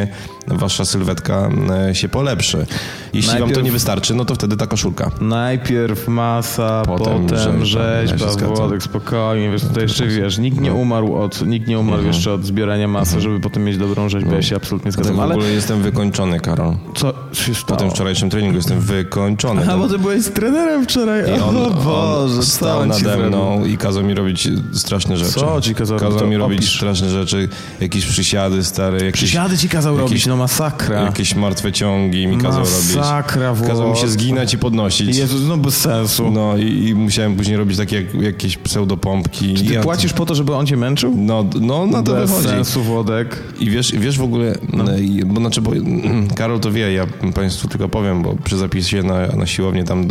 [0.47, 1.49] wasza sylwetka
[1.89, 2.65] e, się polepszy.
[3.13, 5.11] Jeśli wam to Najpierw- nie wystarczy, no to wtedy ta koszulka.
[5.21, 8.17] Najpierw masa, Potem potem, rzeźba.
[8.17, 8.47] rzeźba.
[8.55, 12.45] Włodek, spokojnie, wiesz, tutaj jeszcze wiesz, nikt nie umarł od, nikt nie umarł jeszcze od
[12.45, 15.49] zbierania masy, żeby potem mieć dobrą rzeźbę, ja się absolutnie Tak zgadzam, w ale ogóle
[15.49, 16.73] jestem wykończony, Karol.
[16.95, 17.79] co się Po stało?
[17.79, 19.71] tym wczorajszym treningu jestem wykończony.
[19.71, 23.27] A, bo ty byłeś trenerem wczoraj, I on, o Boże, on stał nade zrobił?
[23.27, 25.31] mną i kazał mi robić straszne rzeczy.
[25.31, 25.99] Co ci kazał?
[25.99, 26.75] Kazał mi robić opisz.
[26.77, 27.49] straszne rzeczy,
[27.81, 31.01] jakieś przysiady stare, jakieś, Przysiady ci kazał jakieś- robić, no masakra.
[31.01, 32.95] jakieś martwe ciągi mi kazał robić.
[32.95, 35.17] Masakra, Kazał mi się zginać i podnosić.
[35.17, 36.31] Jezus, no bez sensu.
[36.31, 39.53] No i, i musiałem później robić takie jak, jakieś pseudopompki.
[39.53, 41.13] Ty Ja- płacisz po to, żeby on cię męczył?
[41.17, 42.49] No, no na to bez wychodzi.
[42.49, 43.43] sensu, Włodek.
[43.59, 44.97] I wiesz, wiesz w ogóle, no.
[44.97, 45.71] i- bo znaczy, bo
[46.35, 50.07] Karol to wie, ja Państwu tylko powiem, bo przy zapisie na, na siłownię tam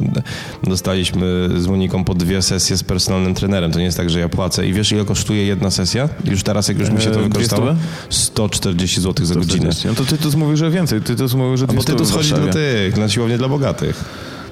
[0.65, 3.71] dostaliśmy z Moniką po dwie sesje z personalnym trenerem.
[3.73, 4.67] To nie jest tak, że ja płacę.
[4.67, 6.09] I wiesz, ile kosztuje jedna sesja?
[6.25, 7.67] Już teraz, jak już mi się to Eee, wykorzystało?
[7.73, 7.77] dwie
[8.11, 9.66] 140 zł za godzinę.
[9.85, 11.01] No to Tytus mówił, że więcej.
[11.01, 12.53] Tytus mówił, że dwie bo ty stówy to w schodzi Warszawie.
[12.53, 14.05] dla tych, na siłownię dla bogatych.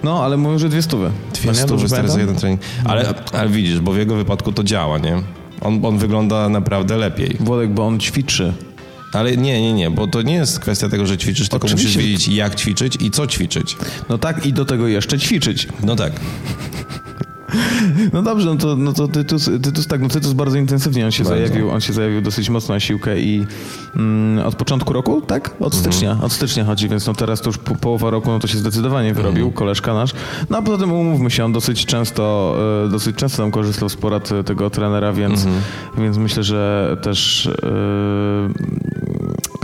[0.02, 1.10] No, ale mówił, że dwie stówy.
[1.34, 2.60] Dwie No stówy stary za jeden trening.
[2.84, 5.22] Ale, ale widzisz, bo w jego wypadku to działa, nie?
[5.60, 7.36] On, on wygląda naprawdę lepiej.
[7.40, 8.52] Włodek, bo on ćwiczy.
[9.12, 11.88] Ale nie, nie, nie, bo to nie jest kwestia tego, że ćwiczysz, tylko Oczywiście.
[11.98, 13.76] musisz wiedzieć, jak ćwiczyć i co ćwiczyć.
[14.08, 15.68] No tak, i do tego jeszcze ćwiczyć.
[15.82, 16.12] No tak.
[18.12, 21.24] No dobrze, no to, no to Tytus, Tytus tak, no Tytus bardzo intensywnie, on się
[21.24, 21.38] Bardzo.
[21.46, 23.46] zajawił, on się zajawił dosyć mocno na siłkę i
[23.96, 25.44] mm, od początku roku, tak?
[25.48, 25.62] Mhm.
[25.64, 28.46] Od stycznia, od stycznia chodzi, więc no teraz to już po, połowa roku, no to
[28.46, 29.52] się zdecydowanie wyrobił, Mhm.
[29.52, 30.10] koleżka nasz.
[30.50, 33.96] No a poza tym umówmy się, on dosyć często, e, dosyć często tam korzystał z
[33.96, 35.62] porad tego trenera, więc, Mhm.
[35.98, 37.60] więc myślę, że też e,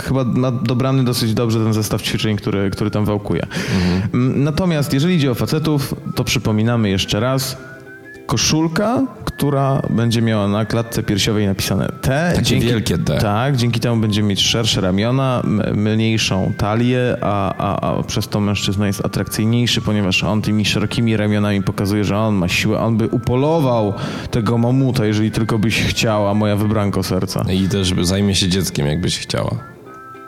[0.03, 3.47] chyba ma dobrany dosyć dobrze ten zestaw ćwiczeń, który, który tam wałkuje.
[4.15, 7.57] Mm, Natomiast jeżeli idzie o facetów, to przypominamy jeszcze raz,
[8.31, 12.33] koszulka, która będzie miała na klatce piersiowej napisane T.
[12.37, 13.19] Takie wielkie T.
[13.19, 15.43] Tak, dzięki temu będzie mieć szersze ramiona,
[15.75, 21.63] mniejszą talię, a, a, a przez to mężczyzna jest atrakcyjniejszy, ponieważ on tymi szerokimi ramionami
[21.63, 23.95] pokazuje, że on ma siłę, on by upolował
[24.31, 27.45] tego mamuta, jeżeli tylko byś chciała, moja wybranko serca.
[27.53, 29.51] I też zajmie się dzieckiem, jakbyś chciała.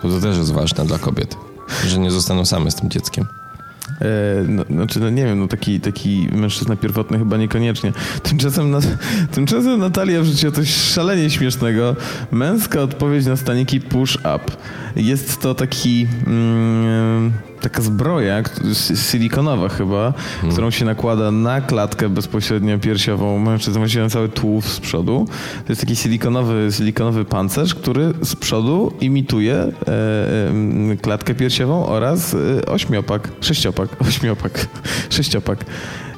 [0.03, 1.37] To też jest ważne dla kobiet,
[1.87, 3.42] że nie zostaną same z tym dzieckiem.
[4.01, 7.93] E, no, znaczy, no nie wiem, no taki, taki mężczyzna pierwotny chyba niekoniecznie.
[8.23, 8.79] Tymczasem, na,
[9.35, 11.97] tymczasem Natalia wrzuciła coś szalenie śmiesznego.
[12.31, 14.41] Męska odpowiedź na staniki push-up.
[14.97, 16.07] Jest to taki...
[16.27, 18.43] Mm, taka zbroja,
[19.11, 20.15] silikonowa chyba,
[20.53, 25.27] którą się nakłada na klatkę bezpośrednio piersiową mężczyzny, właściwie cały tułów z przodu.
[25.67, 29.73] To jest taki silikonowy, silikonowy pancerz, który z przodu imituje e,
[30.93, 34.67] e, klatkę piersiową oraz e, ośmiopak, sześciopak, ośmiopak,
[35.11, 35.65] sześciopak.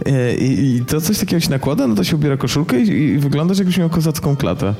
[0.06, 3.18] E, i, I to coś takiego się nakłada, no to się ubiera koszulkę i, i
[3.18, 4.74] wyglądasz jakbyś miał kozacką klatę.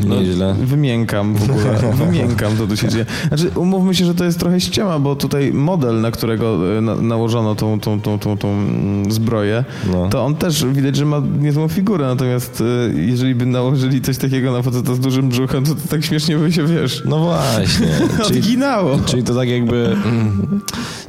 [0.00, 0.54] Nieźle.
[0.54, 3.06] Wymiękam w ogóle, wymiękam to tu się dzieje.
[3.28, 6.94] Znaczy, umówmy się, że to jest trochę ściema, bo tutaj model, na którego e, na,
[6.94, 10.08] nałożono tą, tą, tą, tą, tą mm, zbroję, No.
[10.08, 14.52] to on też widać, że ma niezłą figurę, natomiast e, jeżeli by nałożyli coś takiego
[14.52, 17.88] na faceta z dużym brzuchem, to, to tak śmiesznie by się, wiesz, No właśnie.
[18.26, 18.98] Czyli, odginało.
[19.06, 19.86] czyli to tak jakby...
[20.04, 20.60] mm,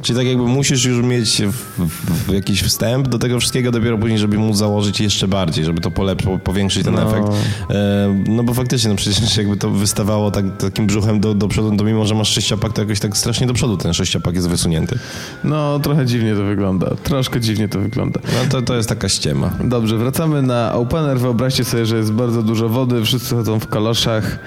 [0.02, 1.86] Czyli tak jakby musisz już mieć w,
[2.28, 5.90] w, jakiś wstęp do tego wszystkiego dopiero później, żeby móc założyć jeszcze bardziej, żeby to
[5.90, 7.02] polepszyć, powiększyć ten No.
[7.10, 7.28] efekt.
[7.70, 11.76] E, no bo faktycznie, no przecież jakby to wystawało tak, takim brzuchem do, do przodu,
[11.76, 14.98] to mimo, że masz sześciopak, to jakoś tak strasznie do przodu ten sześciopak jest wysunięty.
[15.44, 16.90] No, trochę dziwnie to wygląda.
[17.02, 18.20] Troszkę dziwnie to wygląda.
[18.24, 19.50] No to, to jest taka ściema.
[19.64, 21.18] Dobrze, wracamy na opener.
[21.18, 24.38] Wyobraźcie sobie, że jest bardzo dużo wody, wszyscy chodzą w kaloszach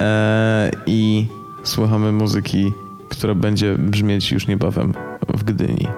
[0.00, 1.26] e, i
[1.64, 2.72] słuchamy muzyki,
[3.08, 4.94] która będzie brzmieć już niebawem
[5.34, 5.88] w Gdyni.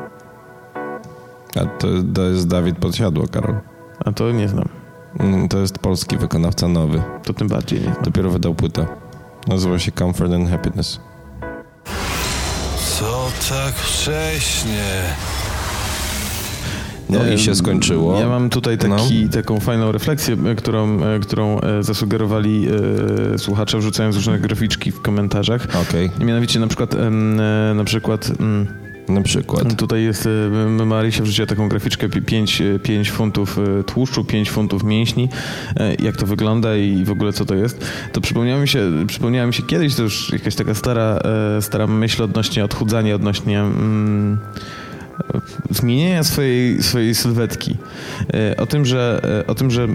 [1.56, 3.56] A to, to jest Dawid Podsiadło, Karol.
[4.04, 4.68] A to nie znam.
[5.18, 7.02] Mm, To jest polski wykonawca nowy.
[7.24, 8.02] To tym bardziej nie znam.
[8.04, 8.86] Dopiero wydał płytę.
[9.48, 11.00] Nazywa się Comfort and Happiness.
[12.78, 14.84] Co tak wcześnie?
[17.10, 18.20] No i się skończyło.
[18.20, 22.66] Ja mam tutaj taki, taką fajną refleksję, e, którą, e, którą e, zasugerowali
[23.36, 25.66] słuchacze, wrzucając różne graficzki w komentarzach.
[25.88, 26.96] Okej, Mianowicie na przykład,
[27.74, 28.66] na przykład mm,
[29.08, 29.76] na przykład.
[29.76, 30.28] Tutaj jest,
[30.86, 35.28] Marysia wrzuciła taką graficzkę 5, 5 funtów tłuszczu, 5 funtów mięśni,
[35.98, 37.84] jak to wygląda i w ogóle co to jest.
[38.12, 41.18] To przypomniało mi się, przypomniała mi się kiedyś, to już jakaś taka stara,
[41.60, 44.38] stara myśl odnośnie odchudzania, odnośnie mm,
[45.70, 47.76] zmienienia swojej, swojej sylwetki.
[48.52, 49.88] Y, O tym, że, y, o tym, że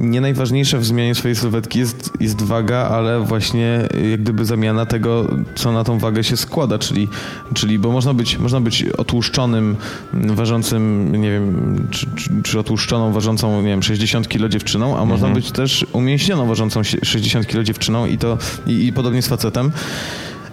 [0.00, 4.86] nie najważniejsze w zmianie swojej sylwetki jest, jest waga, ale właśnie y, jak gdyby zamiana
[4.86, 7.08] tego, co na tą wagę się składa, czyli,
[7.54, 9.76] czyli bo można być, można być otłuszczonym,
[10.12, 15.28] ważącym, nie wiem, czy, czy, czy otłuszczoną, ważącą, nie wiem, 60 kg dziewczyną, a można
[15.34, 19.72] być też umięśnioną, ważącą się- 60 kg dziewczyną i to, i, i podobnie z facetem.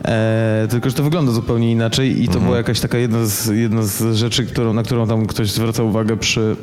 [0.06, 3.84] E, tylko, że to wygląda zupełnie inaczej i to była jakaś taka jedna z, jedna
[3.84, 6.56] z rzeczy, którą, na którą tam ktoś zwraca uwagę przy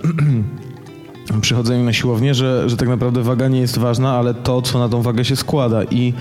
[1.41, 4.79] przy chodzeniu na siłownię, że, że tak naprawdę waga nie jest ważna, ale to, co
[4.79, 6.13] na tą wagę się składa i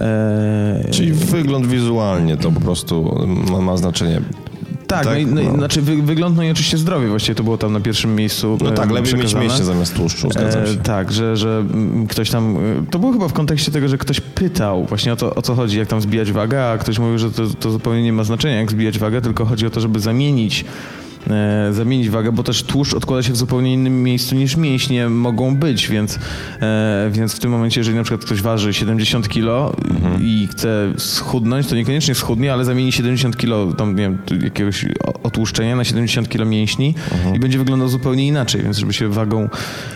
[0.00, 3.18] e, Czyli wygląd wizualnie to po prostu
[3.50, 4.20] ma, ma znaczenie.
[4.90, 5.54] Tak, tak, no, i, no, i- no.
[5.54, 8.70] znaczy wy, wygląd, no i oczywiście zdrowie, właściwie to było tam na pierwszym miejscu No
[8.70, 10.28] tak, lepiej mieć mięśnie zamiast tłuszczu.
[10.36, 11.64] E, tak, że, że
[12.08, 12.56] ktoś tam.
[12.56, 15.54] e, To było chyba w kontekście tego, że ktoś pytał właśnie o to, o co
[15.54, 18.54] chodzi, jak tam zbijać wagę, a ktoś mówił, że to, to zupełnie nie ma znaczenia,
[18.56, 20.64] jak zbijać wagę, tylko chodzi o to, żeby zamienić.
[21.30, 25.56] E, zamienić wagę, bo też tłuszcz odkłada się w zupełnie innym miejscu niż mięśnie mogą
[25.56, 26.18] być, więc,
[26.62, 29.76] e, więc w tym momencie, jeżeli na przykład ktoś waży 70 kg
[30.20, 34.86] i chce schudnąć, to niekoniecznie schudnie, ale zamieni 70 kg tam, nie wiem, jakiegoś
[35.22, 36.94] otłuszczenia na 70 kg mięśni
[37.34, 39.48] i będzie wyglądał zupełnie inaczej, więc żeby się wagą,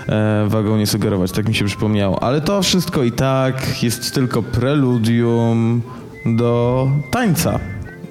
[0.09, 2.23] e, wagą nie sugerować, tak mi się przypomniało.
[2.23, 5.83] Ale to wszystko i tak jest tylko preludium
[6.27, 7.61] do tańca.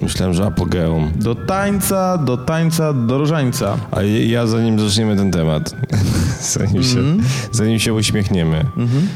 [0.02, 1.10] Myślałem, że apogeum.
[1.16, 3.76] Do tańca, do tańca, do różańca.
[3.90, 5.74] A ja zanim zaczniemy ten temat,
[6.52, 7.22] zanim, się, Mhm.
[7.52, 8.64] zanim się uśmiechniemy,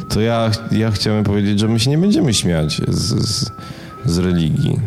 [0.09, 3.51] to ja, ja chciałem powiedzieć, że my się nie będziemy śmiać z, z,
[4.05, 4.79] z religii.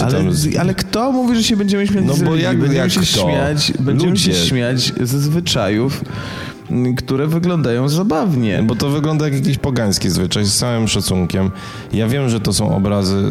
[0.00, 2.44] Ale, z, ale kto mówi, że się będziemy śmiać No z bo religii?
[2.44, 3.06] jak- będziemy jak się kto?
[3.30, 6.04] śmiać, będziemy się śmiać ze zwyczajów,
[6.70, 8.62] m, które wyglądają zabawnie.
[8.66, 11.50] Bo to wygląda jak jakiś pogański zwyczaj, z całym szacunkiem.
[11.92, 13.22] Ja wiem, że to są obrazy.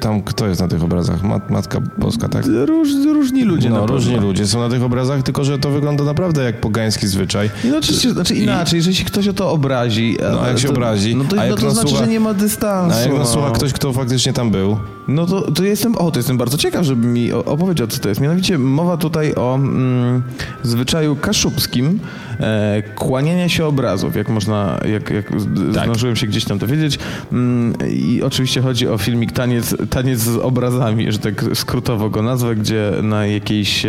[0.00, 1.22] Tam kto jest na tych obrazach?
[1.22, 2.44] Mat, Matka Boska, tak?
[2.66, 6.44] Róż, różni ludzie No, różni ludzie są na tych obrazach, tylko że to wygląda naprawdę
[6.44, 7.50] jak pogański zwyczaj.
[7.64, 11.16] No, oczywiście, znaczy inaczej, że jeśli ktoś o to obrazi, No, jak się to, obrazi?
[11.16, 12.96] no to, A no jak to nas znaczy, słucha- że nie ma dystansu.
[12.96, 13.26] A jak no.
[13.26, 14.76] słucha ktoś, kto faktycznie tam był,
[15.10, 18.20] No to, to jestem, o, to jestem bardzo ciekaw, żeby mi opowiedział, co to jest.
[18.20, 20.22] Mianowicie mowa tutaj o mm,
[20.62, 22.00] zwyczaju kaszubskim
[22.40, 25.28] e, kłaniania się obrazów, jak można, jak, jak
[25.74, 25.84] Tak.
[25.84, 26.98] zdążyłem się gdzieś tam dowiedzieć.
[27.32, 32.56] Mm, I oczywiście chodzi o filmik Taniec, taniec z obrazami, że tak skrótowo go nazwę,
[32.56, 33.84] gdzie na jakiejś...
[33.84, 33.88] E,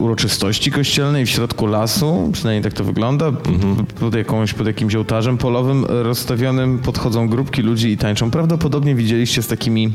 [0.00, 3.50] uroczystości kościelnej w środku lasu, przynajmniej tak to wygląda, p-
[4.00, 8.30] pod, jakąś, pod jakimś ołtarzem polowym e, rozstawionym podchodzą grupki ludzi i tańczą.
[8.30, 9.92] Prawdopodobnie widzieliście z takimi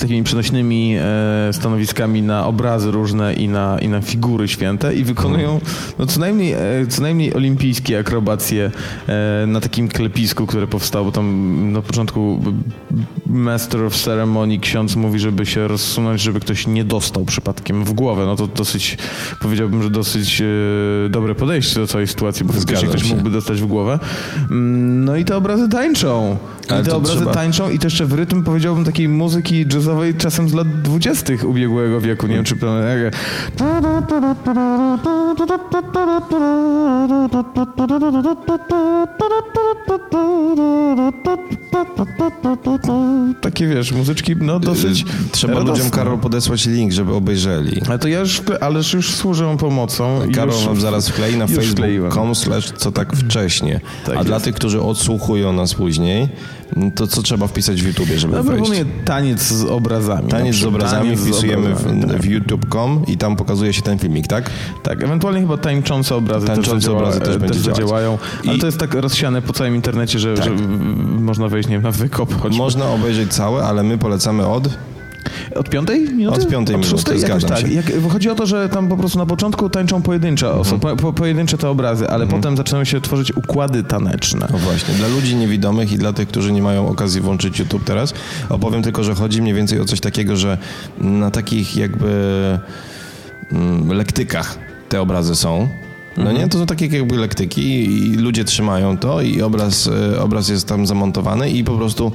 [0.00, 5.60] takimi przenośnymi e, stanowiskami na obrazy różne i na, i na figury święte i wykonują
[5.98, 6.58] no, co, najmniej, e,
[6.88, 8.70] co najmniej olimpijskie akrobacje
[9.08, 11.04] e, na takim klepisku, które powstało.
[11.04, 12.40] Bo tam na początku
[13.26, 18.26] Master of Ceremony ksiądz mówi, żeby się rozsunąć, żeby ktoś nie dostał przypadkiem w głowę.
[18.26, 18.98] No to dosyć,
[19.40, 20.44] powiedziałbym, że dosyć e,
[21.10, 23.08] dobre podejście do całej sytuacji, bo faktycznie ktoś się.
[23.08, 23.98] mógłby dostać w głowę.
[24.50, 26.36] Mm, No i te obrazy tańczą.
[26.68, 29.89] I Ale te obrazy trzeba- tańczą i to jeszcze w rytm powiedziałbym takiej muzyki jazzowej
[29.90, 32.26] jazzowej czasem z lat dwudziestych ubiegłego wieku.
[32.26, 33.10] Nie wiem, czy pamiętacie.
[43.40, 45.72] Takie wiesz, muzyczki no dosyć Trzeba radosne.
[45.72, 47.82] ludziom, Karol, podesłać link, żeby obejrzeli.
[47.88, 50.20] Ale to ja już, ależ już służę pomocą.
[50.34, 53.80] Karol już, wam zaraz wklei na facebook.com slash co tak wcześnie.
[54.06, 54.44] Tak A dla jest.
[54.44, 56.28] tych, którzy odsłuchują nas później,
[56.94, 58.56] to co trzeba wpisać w YouTubie, żeby Ja wejść?
[58.56, 60.28] proponuję taniec z obrazami.
[60.28, 62.20] Taniec z obrazami taniec z wpisujemy obrazami, w, tak.
[62.22, 64.50] w youtube.com i tam pokazuje się ten filmik, tak?
[64.82, 68.18] Tak, ewentualnie chyba tańczące obrazy Tańczące też, zadziała, obrazy też też, zadziałają.
[68.46, 70.44] Ale I- to jest tak rozsiane po całym internecie, że, Tak.
[70.44, 70.50] że
[71.20, 72.58] można wejść, nie wiem, na wykop choćby.
[72.58, 74.68] Można obejrzeć całe, ale my polecamy od...
[75.54, 76.42] Od piątej minuty?
[76.42, 77.20] Od piątej minuty, szóstej?
[77.20, 77.68] Jakoś zgadzam tak.
[77.68, 77.74] się.
[77.74, 80.60] Jak, chodzi o to, że tam po prostu na początku tańczą pojedyncze Mhm.
[80.60, 84.48] osoby, po, po, pojedyncze te obrazy, ale potem zaczynają się tworzyć układy taneczne.
[84.52, 88.14] No właśnie, dla ludzi niewidomych i dla tych, którzy nie mają okazji włączyć YouTube teraz,
[88.48, 90.58] opowiem tylko, że chodzi mniej więcej o coś takiego, że
[90.98, 92.08] na takich jakby
[93.52, 95.68] mm, lektykach te obrazy są.
[96.16, 100.48] No nie, to są takie jakby lektyki i ludzie trzymają to i obraz, e, obraz
[100.48, 102.12] jest tam zamontowany i po prostu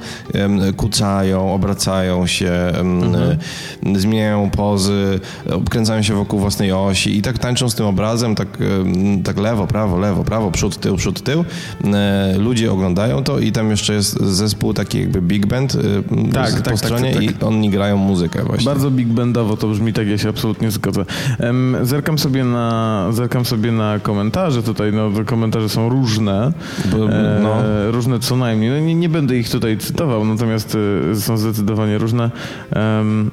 [0.76, 7.74] kucają, obracają się, e, zmieniają pozy, obkręcają się wokół własnej osi i tak tańczą z
[7.74, 8.48] tym obrazem, tak,
[9.24, 11.44] tak lewo, prawo, lewo, prawo, przód, tył, przód, tył.
[11.94, 15.78] E, Ludzie oglądają to i tam jeszcze jest zespół taki jakby big band e,
[16.32, 18.64] Tak, tak, po tak, stronie tak, i oni grają muzykę właśnie.
[18.64, 21.04] Bardzo big bandowo to brzmi, tak ja się absolutnie zgodzę.
[21.82, 26.52] Zerkam sobie na, zerkam sobie na komentarze tutaj, no komentarze są różne,
[26.92, 27.56] e, no.
[27.90, 28.70] różne co najmniej.
[28.70, 30.78] No, nie, nie będę ich tutaj cytował, natomiast
[31.12, 32.30] e, są zdecydowanie różne.
[32.70, 33.30] Em,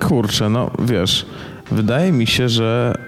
[0.00, 1.26] kurczę, no wiesz,
[1.70, 2.98] wydaje mi się, że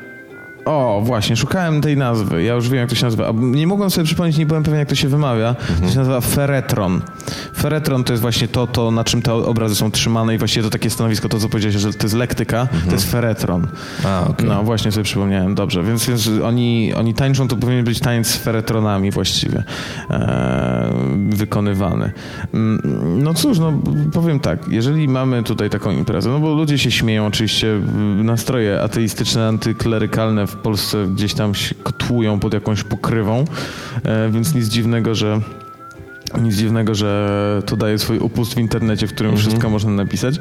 [0.66, 2.42] o, właśnie, szukałem tej nazwy.
[2.42, 3.33] Ja już wiem, jak to się nazywa.
[3.40, 5.55] Nie mogłem sobie przypomnieć, nie byłem pewien, jak to się wymawia.
[5.83, 7.00] To się nazywa feretron.
[7.57, 10.70] Feretron to jest właśnie to, to, na czym te obrazy są trzymane i właściwie to
[10.70, 13.66] takie stanowisko, to co powiedziałeś, że to jest lektyka, to jest feretron.
[14.05, 14.48] A, okej.
[14.48, 15.55] No, właśnie sobie przypomniałem.
[15.55, 19.64] Dobrze, więc, więc oni, oni tańczą, to powinien być taniec z feretronami właściwie
[20.11, 20.92] e,
[21.31, 22.12] wykonywany.
[22.55, 23.72] Mm, No cóż, no
[24.12, 27.81] powiem tak, jeżeli mamy tutaj taką imprezę, no bo ludzie się śmieją oczywiście,
[28.24, 33.45] nastroje ateistyczne, antyklerykalne w Polsce gdzieś tam się kotłują pod jakąś pokrywą,
[34.05, 35.40] e, więc nic dziwnego, że
[36.42, 40.35] nic dziwnego, że to daje swój upust w internecie, w którym wszystko można napisać.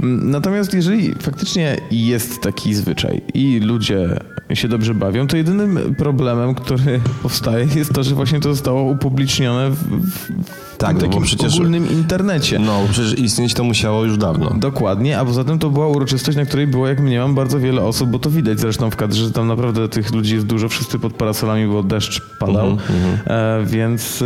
[0.00, 4.18] Mm, Natomiast jeżeli faktycznie jest taki zwyczaj i ludzie
[4.52, 9.70] się dobrze bawią, to jedynym problemem, który powstaje jest to, że właśnie to zostało upublicznione
[9.70, 9.76] w,
[10.10, 12.58] w Tak, no takim przecież- ogólnym internecie.
[12.58, 14.50] No, przecież istnieć to musiało już dawno.
[14.50, 18.10] Dokładnie, a poza tym to była uroczystość, na której było, jak mniemam, bardzo wiele osób,
[18.10, 21.12] bo to widać zresztą w kadrze, że tam naprawdę tych ludzi jest dużo, wszyscy pod
[21.12, 24.24] parasolami, bo deszcz padał, Mhm, e, więc e,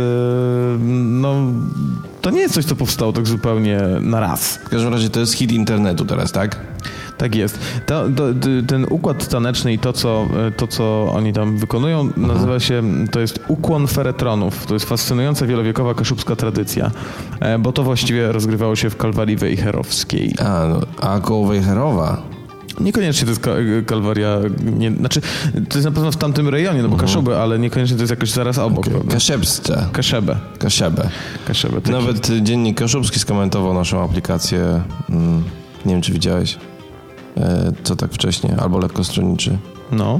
[1.03, 1.35] no
[2.21, 4.57] to nie jest coś, co powstało tak zupełnie na raz.
[4.65, 6.59] W każdym razie to jest hit internetu teraz, tak?
[7.19, 7.59] Tak jest.
[8.67, 12.27] Ten układ taneczny i to co, e, to, co oni tam wykonują, Mhm.
[12.27, 14.65] nazywa się, to jest ukłon feretronów.
[14.65, 16.91] To jest fascynująca wielowiekowa kaszubska tradycja,
[17.39, 20.35] e, bo to właściwie rozgrywało się w Kalwarii Wejherowskiej.
[20.45, 22.21] A, no, a koło Wejherowa.
[22.79, 23.51] Niekoniecznie to jest ka-
[23.85, 24.37] Kalwaria,
[24.77, 25.21] nie, znaczy
[25.69, 28.31] to jest na pewno w tamtym rejonie, no bo Kaszuby, ale niekoniecznie to jest jakoś
[28.31, 28.85] zaraz obok.
[28.89, 29.13] prawda?
[29.13, 29.85] Kaszebsce.
[29.91, 30.35] Kaszebę.
[30.59, 31.09] Kaszebę.
[31.47, 31.81] Kaszebę.
[31.81, 31.91] taki.
[31.91, 34.81] Nawet dziennik Kaszubski skomentował naszą aplikację.
[35.09, 35.43] Mm,
[35.85, 36.57] nie wiem, czy widziałeś.
[37.39, 39.57] E, co tak wcześnie, albo lekko stronniczy.
[39.91, 40.19] No,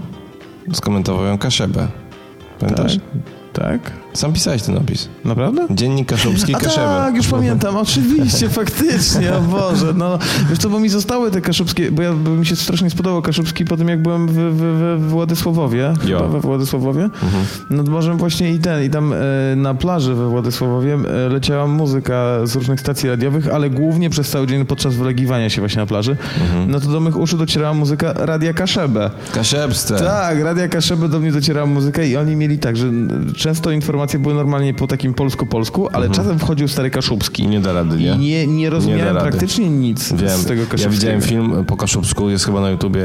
[0.73, 1.87] Skomentował ją Kaszebę.
[2.59, 2.95] Pamiętasz?
[2.95, 3.03] tak.
[3.53, 3.91] Tak?
[4.13, 5.09] Sam pisałeś ten opis.
[5.25, 5.67] Naprawdę?
[5.69, 6.85] Dziennik Kaszubski A Kaszebę.
[6.85, 10.19] tak, już pamiętam, oczywiście, faktycznie, o Boże, no,
[10.49, 13.65] wiesz co, bo mi zostały te kaszubskie, bo ja, bo mi się strasznie spodobał kaszubski
[13.65, 17.09] po tym, jak byłem w, w, w, Władysławowie, chyba we Władysławowie,
[17.69, 19.17] nad morzem właśnie i ten, i tam e,
[19.55, 24.47] na plaży we Władysławowie e, leciała muzyka z różnych stacji radiowych, ale głównie przez cały
[24.47, 26.17] dzień podczas wylegiwania się właśnie na plaży,
[26.67, 29.11] no to do mych uszu docierała muzyka Radia Kaszebę.
[29.33, 29.97] Kaszebsce.
[29.99, 32.91] Tak, Radia Kaszeby do mnie docierała muzyka i oni mieli tak, że
[33.35, 37.47] często informacje były normalnie po takim polsku-polsku, ale czasem wchodził stary Kaszubski.
[37.47, 38.11] Nie da rady, nie?
[38.11, 40.29] I nie, nie rozumiałem Nie praktycznie nic Wiem.
[40.29, 40.91] z tego Ja kaszubskiego.
[40.91, 43.01] widziałem film po kaszubsku, jest chyba na YouTubie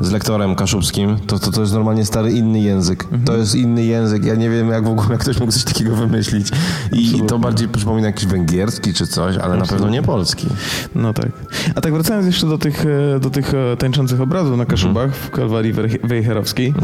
[0.00, 1.16] z lektorem kaszubskim.
[1.26, 3.02] To, to, to jest normalnie stary inny język.
[3.02, 3.24] Mhm.
[3.24, 4.24] To jest inny język.
[4.24, 6.48] Ja nie wiem, jak w ogóle ktoś mógł coś takiego wymyślić.
[6.92, 10.46] I to bardziej przypomina jakiś węgierski czy coś, ale na pewno nie polski.
[10.94, 11.28] No tak.
[11.74, 15.30] A tak wracając jeszcze do tych, e, do tych e, tańczących obrazów na Kaszubach w
[15.30, 15.72] Kalwarii
[16.04, 16.74] Wejherowskiej,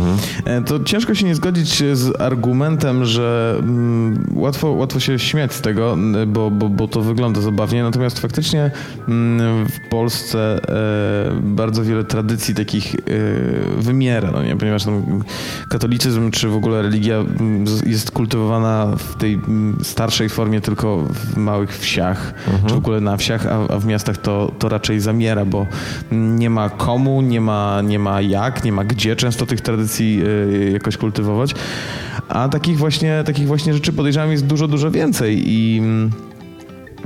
[0.45, 5.53] e, to ciężko się nie zgodzić z argumentem, tym, że mm, łatwo, łatwo się śmiać
[5.53, 8.71] z tego, n- bo, bo, bo to wygląda zabawnie, natomiast faktycznie
[9.09, 12.99] mm, w Polsce e, bardzo wiele tradycji takich e,
[13.83, 14.57] wymiera, no nie?
[14.57, 15.23] ponieważ tam
[15.69, 21.37] katolicyzm czy w ogóle religia mm, jest kultywowana w tej mm, starszej formie tylko w
[21.37, 22.35] małych wsiach,
[22.67, 25.67] czy w ogóle na wsiach, a, a w miastach to, to raczej zamiera, bo
[26.13, 30.71] nie ma komu, nie ma, nie ma jak, nie ma gdzie często tych tradycji y,
[30.73, 31.55] jakoś kultywować.
[32.29, 32.92] A takich właśnie,
[33.25, 36.11] takich właśnie rzeczy podejrzewam jest dużo, dużo więcej i mm,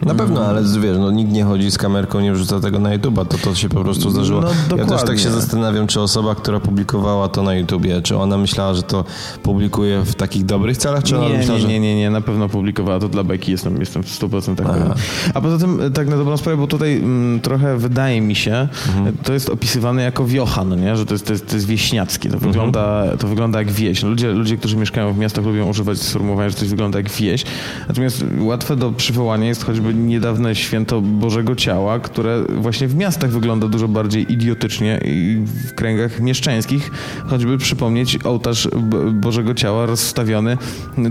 [0.02, 3.26] Na pewno, ale wiesz, no, nikt nie chodzi z kamerką, nie wrzuca tego na YouTube'a,
[3.26, 4.40] to to się po prostu zdarzyło.
[4.70, 8.38] No, ja też tak się zastanawiam, czy osoba, która publikowała to na YouTubie, czy ona
[8.38, 9.04] myślała, że to
[9.42, 11.68] publikuje w takich dobrych celach, czy ona nie, myślała, nie, że...
[11.68, 14.94] nie, nie, nie, na pewno publikowała to dla beki, jestem, jestem w 100% pewien.
[15.34, 18.68] A poza tym, e, tak na dobrą sprawę, bo tutaj mm, trochę wydaje mi się,
[18.88, 19.06] Mhm.
[19.06, 20.96] e, to jest opisywane jako wiocha, no nie?
[20.96, 22.40] że to jest, to jest, to jest wieśniackie, Mhm.
[22.40, 24.02] to, wygląda, to wygląda jak wieś.
[24.02, 27.44] No, ludzie, ludzie, którzy mieszkają w miastach lubią używać sformułowania, że coś wygląda jak wieś,
[27.88, 33.68] natomiast łatwe do przywołania jest choćby niedawne święto Bożego Ciała, które właśnie w miastach wygląda
[33.68, 36.90] dużo bardziej idiotycznie i w kręgach mieszczańskich,
[37.26, 38.68] choćby przypomnieć ołtarz
[39.12, 40.56] Bożego Ciała rozstawiony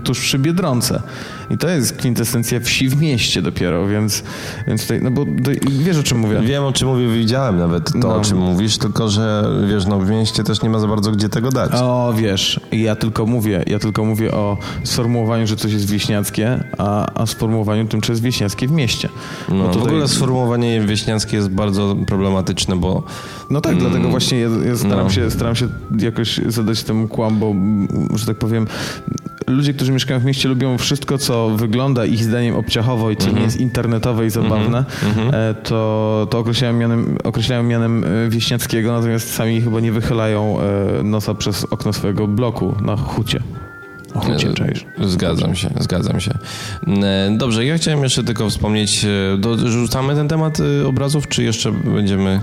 [0.03, 1.01] tuż przy Biedronce.
[1.49, 4.23] I to jest kwintesencja wsi w mieście dopiero, więc,
[4.67, 5.25] więc tutaj, no bo
[5.71, 6.39] wiesz o czym mówię.
[6.41, 8.15] Wiem, o czym mówię, widziałem nawet to, No.
[8.15, 11.29] o czym mówisz, tylko że, wiesz, no w mieście też nie ma za bardzo gdzie
[11.29, 11.71] tego dać.
[11.73, 17.11] O, wiesz, ja tylko mówię, ja tylko mówię o sformułowaniu, że coś jest wieśniackie, a,
[17.21, 19.09] a sformułowaniu tym, czy jest wieśniackie w mieście.
[19.49, 23.03] No, w tutaj- ogóle sformułowanie wieśniackie jest bardzo problematyczne, bo
[23.49, 25.09] No tak, dlatego właśnie ja, ja staram, no.
[25.09, 25.67] się, staram się
[25.99, 28.67] jakoś zadać temu kłam, bo mm, że tak powiem,
[29.47, 33.41] ludzie, którzy mieszkają w mieście lubią wszystko, co wygląda ich zdaniem obciachowo i co nie
[33.41, 34.85] jest internetowe i zabawne,
[35.33, 41.03] e, to, to określają mianem, określają mianem e, wieśniackiego, natomiast sami chyba nie wychylają e,
[41.03, 43.39] nosa przez okno swojego bloku na hucie.
[44.15, 44.85] Na hucie, czaisz?
[45.03, 46.31] Zgadzam się, zgadzam się.
[46.87, 51.71] E, Dobrze, ja chciałem jeszcze tylko wspomnieć, e, dorzucamy ten temat e, obrazów, czy jeszcze
[51.71, 52.39] będziemy...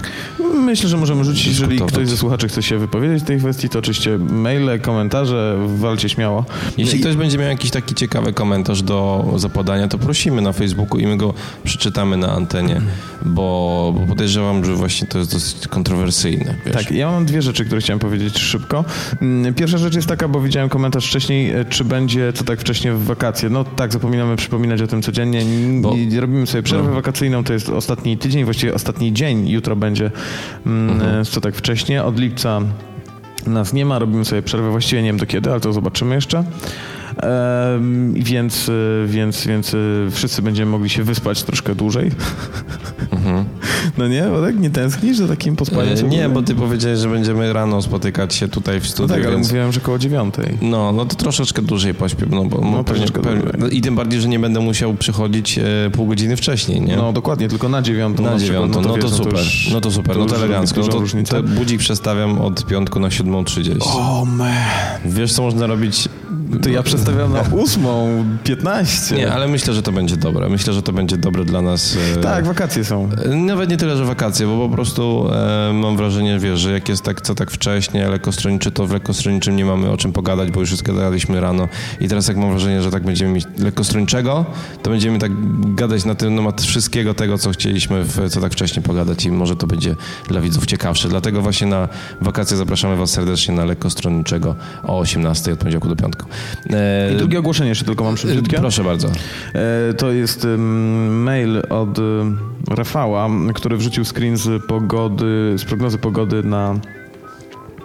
[0.54, 3.78] Myślę, że możemy rzucić, jeżeli ktoś ze słuchaczy chce się wypowiedzieć w tej kwestii, to
[3.78, 6.44] oczywiście maile, komentarze, walcie śmiało.
[6.78, 11.06] Jeśli ktoś będzie miał jakiś taki ciekawy komentarz do zapodania, to prosimy na Facebooku i
[11.06, 12.80] my go przeczytamy na antenie,
[13.24, 16.54] bo, bo podejrzewam, że właśnie to jest dosyć kontrowersyjne.
[16.66, 16.74] Wiesz?
[16.74, 18.84] Tak, ja mam dwie rzeczy, które chciałem powiedzieć szybko.
[19.22, 22.92] Mm, Pierwsza rzecz jest taka, bo widziałem komentarz wcześniej, e, czy będzie co tak wcześnie
[22.92, 23.50] w wakacje.
[23.50, 25.42] No tak, zapominamy przypominać o tym codziennie.
[25.80, 26.94] Bo- Robimy sobie przerwę no.
[26.94, 29.48] wakacyjną, to jest ostatni tydzień, właściwie ostatni dzień.
[29.48, 30.10] Jutro będzie
[30.66, 32.04] mm, e, co tak wcześnie.
[32.04, 32.60] Od lipca
[33.46, 36.44] nas nie ma, robimy sobie przerwę, właściwie nie wiem do kiedy, ale to zobaczymy jeszcze.
[37.16, 42.10] Em, więc, y, więc, więc y, wszyscy będziemy mogli się wyspać troszkę dłużej.
[43.98, 45.92] No nie, bo tak nie tęsknisz za takim pospaniem?
[45.92, 46.06] Mhm.
[46.12, 46.16] E?
[46.16, 49.34] Nie, bo ty powiedziałeś, że będziemy rano spotykać się tutaj w No studiu, tak, ale
[49.34, 49.46] więc...
[49.46, 50.58] mówiłem, że koło dziewiątej.
[50.62, 53.52] No, no to troszeczkę dłużej pośpię, no bo no, pewnie, pewnie, dłużej.
[53.58, 56.96] no, I tym bardziej, że nie będę musiał przychodzić e, pół godziny wcześniej, nie?
[56.96, 58.22] No dokładnie, tylko na dziewiątą.
[58.22, 59.40] na przykład, dziewiątą, no to, wiesz, super,
[59.72, 60.80] no to super, to no to elegancko.
[60.80, 63.76] No to, to budzik przestawiam od piątku na 7.30.
[63.82, 64.52] O man.
[65.04, 66.08] Wiesz, co można robić?
[66.62, 69.16] To ja przestawiam na ósmą, piętnaście.
[69.16, 70.48] Nie, ale myślę, że to będzie dobre.
[70.48, 71.96] Myślę, że to będzie dobre dla nas.
[72.16, 73.08] e, Tak, wakacje są.
[73.46, 77.02] Nawet nie tyle, że wakacje, bo po prostu e, mam wrażenie, wiesz, że jak jest
[77.02, 80.68] tak, co tak wcześnie, lekkostronniczy, to w lekkostronniczym nie mamy o czym pogadać, bo już
[80.68, 81.68] wszystko gadaliśmy rano.
[82.00, 84.44] I teraz jak mam wrażenie, że tak będziemy mieć lekkostronniczego,
[84.82, 85.32] to będziemy tak
[85.74, 89.66] gadać na temat wszystkiego tego, co chcieliśmy w, co tak wcześnie pogadać i może to
[89.66, 89.96] będzie
[90.28, 91.08] dla widzów ciekawsze.
[91.08, 91.88] Dlatego właśnie na
[92.20, 96.26] wakacje zapraszamy was serdecznie na lekkostronniczego o 18 od poniedziałku do piątku.
[96.70, 98.56] E, I drugie ogłoszenie jeszcze tylko mam szybciutkie.
[98.58, 99.08] Proszę bardzo.
[99.54, 100.46] E, To jest
[101.10, 101.98] mail od
[102.70, 106.74] Rafała, który wrzucił screen z pogody, z prognozy pogody na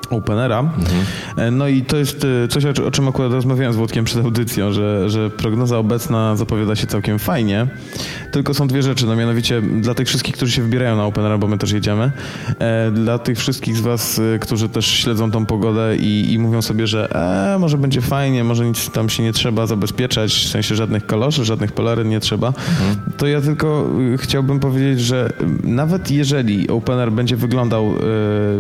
[0.10, 0.64] Openera.
[1.38, 4.05] E, No i to jest e, coś, o czy- o czym akurat rozmawiałem z Włodkiem
[4.05, 7.68] przed audycją, że, że prognoza obecna zapowiada się całkiem fajnie.
[8.32, 11.47] Tylko są dwie rzeczy, no mianowicie dla tych wszystkich, którzy się wybierają na Openera, bo
[11.47, 12.12] my też jedziemy,
[12.60, 16.88] e, dla tych wszystkich z was, którzy też śledzą tą pogodę i, i mówią sobie,
[16.88, 17.10] że
[17.55, 21.45] e, może będzie fajnie, może nic tam się nie trzeba zabezpieczać, w sensie żadnych kaloszy,
[21.45, 22.53] żadnych polaryn nie trzeba,
[23.18, 25.30] to ja tylko chciałbym powiedzieć, że
[25.64, 27.93] nawet jeżeli Opener będzie wyglądał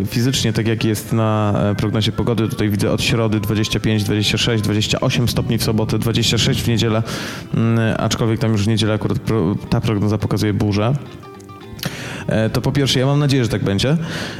[0.09, 1.36] fizycznie tak, jak jest na
[1.71, 6.67] e, prognozie pogody, tutaj widzę od środy 25, 26, 28 stopni w sobotę, 26 w
[6.67, 7.03] niedzielę,
[7.53, 9.17] mm, aczkolwiek tam już w niedzielę akurat
[9.69, 10.93] ta prognoza pokazuje burzę.
[12.27, 13.97] E, to po pierwsze, ja mam nadzieję, że tak będzie.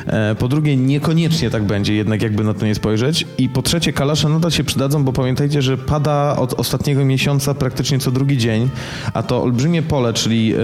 [0.08, 3.26] E, po drugie, niekoniecznie tak będzie, jednak jakby na to nie spojrzeć.
[3.38, 8.00] I po trzecie, kalasze nadal się przydadzą, bo pamiętajcie, że pada od ostatniego miesiąca praktycznie
[8.00, 8.70] co drugi dzień,
[9.14, 10.58] a to olbrzymie pole, czyli e,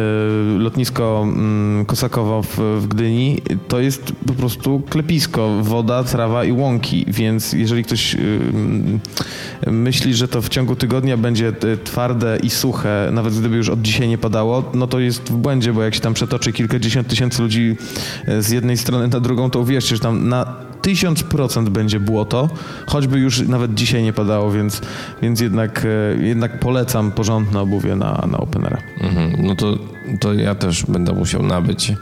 [0.59, 7.53] lotnisko mm, Kosakowo w, Gdyni, to jest po prostu klepisko, woda, trawa i łąki, więc
[7.53, 8.17] jeżeli ktoś y,
[8.53, 8.99] mm,
[9.67, 13.81] myśli, że to w ciągu tygodnia będzie y, twarde i suche, nawet gdyby już od
[13.81, 17.41] dzisiaj nie padało, no to jest w błędzie, bo jak się tam przetoczy kilkadziesiąt tysięcy
[17.41, 17.75] ludzi
[18.27, 20.45] y, z jednej strony na drugą, to uwierzcie, że tam na
[20.81, 22.49] tysiąc procent będzie błoto,
[22.87, 24.81] choćby już nawet dzisiaj nie padało, więc,
[25.21, 28.77] więc jednak, e, jednak polecam porządne obuwie na, na Openera.
[29.01, 29.45] Mhm.
[29.45, 29.77] No to,
[30.19, 31.93] to ja też będę musiał nabyć.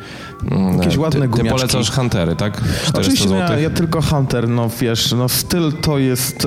[0.51, 1.49] mm, Jakieś ty, ładne Ty gumiaczki.
[1.49, 2.57] polecasz Huntery, tak?
[2.57, 6.45] 400 Oczywiście no, ja, tylko Hunter, no wiesz, no styl to jest,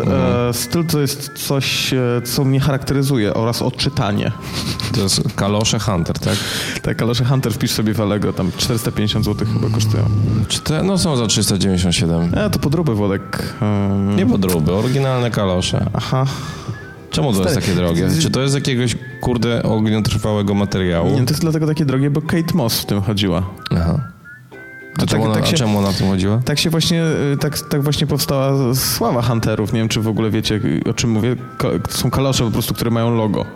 [0.48, 4.32] e, styl to jest coś, e, co mnie charakteryzuje oraz odczytanie.
[4.94, 6.36] To jest kalosze Hunter, tak?
[6.82, 10.04] Tak, że Hunter wpisz sobie w Alego, tam 450 zł chyba kosztują.
[10.48, 12.34] Czy te, no są za 397.
[12.34, 13.54] E, to podróby Włodek.
[13.62, 15.86] E, Nie podróby, oryginalne kalosze.
[15.92, 16.24] Aha.
[17.14, 18.08] Czemu to jest takie drogie?
[18.20, 21.10] Czy to jest jakiegoś, kurde, ogniotrwałego materiału?
[21.10, 23.50] Nie, to jest dlatego takie drogie, bo Kate Moss w tym chodziła.
[23.70, 24.00] Aha.
[24.96, 26.40] A, To czemu, tak- ona, tak a się- czemu ona w tym chodziła?
[26.44, 29.72] Tak się właśnie, y, tak, tak właśnie powstała sława Hunterów.
[29.72, 31.36] Nie wiem, czy w ogóle wiecie, o czym mówię.
[31.58, 31.68] To
[31.98, 33.44] są kalosze po prostu, które mają logo.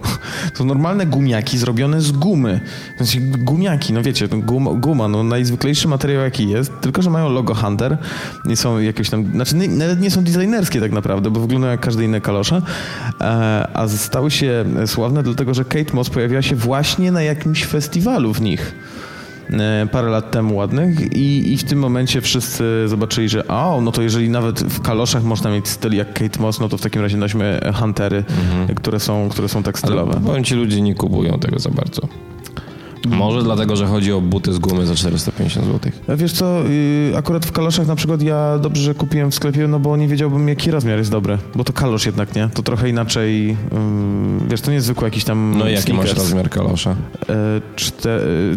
[0.59, 2.61] To normalne gumiaki zrobione z gumy.
[2.99, 7.29] Sensie gumiaki, no wiecie, to guma, guma, no najzwyklejszy materiał jaki jest, tylko że mają
[7.29, 7.99] logo Hunter
[8.51, 11.81] i są jakieś tam, znaczy nie, nawet nie są designerskie tak naprawdę, bo wyglądają jak
[11.81, 12.63] każde inne kalosze,
[13.21, 18.35] e, a stały się sławne dlatego, że Kate Moss pojawiła się właśnie na jakimś festiwalu
[18.35, 18.75] w nich
[19.93, 24.03] parę lat temu ładnych i, i w tym momencie wszyscy zobaczyli, że o, no to
[24.03, 27.17] jeżeli nawet w kaloszach można mieć styl jak Kate Moss, no to w takim razie
[27.17, 28.25] nośmy huntery,
[28.77, 30.21] które, są, które są tak Ale stylowe.
[30.27, 32.09] powiem ci, ludzie nie kupują tego za bardzo.
[33.17, 35.93] Może dlatego, że chodzi o buty z gumy za 450 zł.
[36.09, 39.69] A Wiesz co, y, akurat w kaloszach na przykład ja dobrze, że kupiłem w sklepie,
[39.69, 42.49] no bo nie wiedziałbym jaki rozmiar jest dobry, bo to kalosz jednak, nie?
[42.55, 46.15] To trochę inaczej, ym, wiesz, to nie jest zwykły jakiś tam No i jaki masz
[46.15, 46.91] rozmiar kalosza?
[46.91, 47.61] E,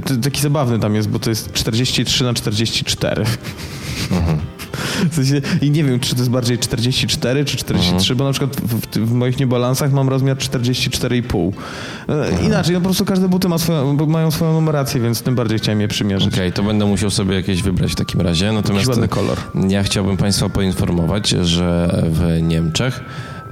[0.06, 3.26] t- taki zabawny tam jest, bo to jest 43 na 44.
[5.12, 8.56] W sensie, I nie wiem, czy to jest bardziej 44 czy 43, bo na przykład
[8.56, 11.52] w, w, moich niebalansach mam rozmiar 44,5.
[12.10, 15.60] E, Inaczej, no po prostu każde buty ma swoją, mają swoją numerację, więc tym bardziej
[15.60, 16.34] chciałem je przymierzyć.
[16.34, 18.52] Okej, to będę musiał sobie jakieś wybrać w takim razie.
[18.52, 19.38] Natomiast ładny kolor.
[19.70, 23.02] ja chciałbym Państwa poinformować, że w Niemczech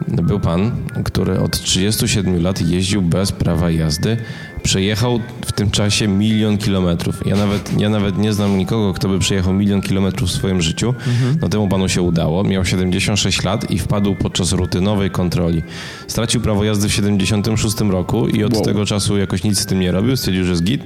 [0.08, 0.72] był pan,
[1.04, 4.18] który od 37 lat jeździł bez prawa jazdy.
[4.64, 7.28] Przejechał w tym czasie milion kilometrów.
[7.28, 10.94] Ja nawet, ja nawet nie znam nikogo, kto by przejechał milion kilometrów w swoim życiu.
[11.42, 12.44] No temu panu się udało.
[12.44, 15.62] Miał 76 lat i wpadł podczas rutynowej kontroli.
[16.08, 18.64] Stracił prawo jazdy w 76 roku i od Wow.
[18.66, 20.18] tego czasu jakoś nic z tym nie robił.
[20.18, 20.82] Stwierdził, że jest git.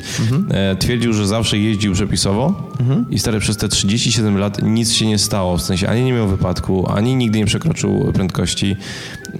[0.51, 2.69] E, twierdził, że zawsze jeździł przepisowo
[3.09, 5.57] i stary przez te 37 lat nic się nie stało.
[5.57, 8.75] W sensie ani nie miał wypadku, ani nigdy nie przekroczył prędkości.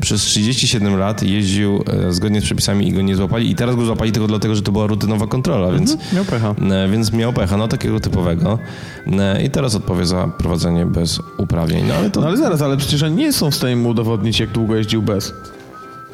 [0.02, 3.52] Przez 37 lat jeździł e, zgodnie z przepisami i go nie złapali.
[3.52, 6.56] I teraz go złapali tylko dlatego, że to była rutynowa kontrola, więc, Miał pecha.
[6.72, 8.60] e, więc miał pecha, no takiego typowego.
[9.20, 11.86] E, I teraz odpowie za prowadzenie bez uprawnień.
[11.88, 14.40] No ale to No ale zaraz, ale przecież oni nie są w stanie mu udowodnić,
[14.40, 15.34] jak długo jeździł bez.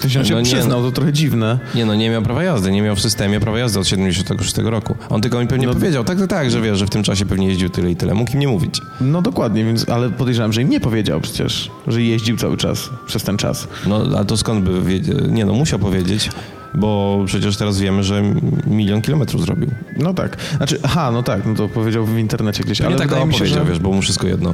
[0.04, 1.60] On się No nie, przyznał, to trochę dziwne.
[1.76, 4.96] Nie no, nie miał prawa jazdy, nie miał w systemie prawa jazdy od 76 roku.
[5.10, 7.26] On tylko mi pewnie No- powiedział, tak, tak, tak, że wie, że w tym czasie
[7.26, 8.14] pewnie jeździł tyle i tyle.
[8.14, 8.82] Mógł im nie mówić.
[9.02, 13.24] No dokładnie, więc, ale podejrzewam, że im nie powiedział przecież, że jeździł cały czas, przez
[13.24, 13.68] ten czas.
[13.88, 15.16] No, a to skąd by wiedział?
[15.30, 16.30] Nie no, musiał powiedzieć,
[16.76, 18.24] bo przecież teraz wiemy, że
[18.68, 19.70] milion kilometrów zrobił.
[19.98, 20.38] No tak.
[20.58, 23.40] Znaczy, aha, no tak, no to powiedział w internecie gdzieś, Ale tak wydaje mi się,
[23.40, 23.70] powiedział, że...
[23.72, 24.54] wiesz, bo mu wszystko jedno.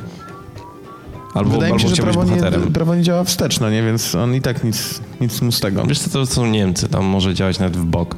[1.35, 3.83] Albo, Wydaje mi albo się, że prawo nie, prawo nie działa wsteczno, nie?
[3.83, 5.83] Więc on i tak nic, nic mu z tego.
[5.85, 8.15] Wiesz co, to są Niemcy, tam może działać nawet w bok.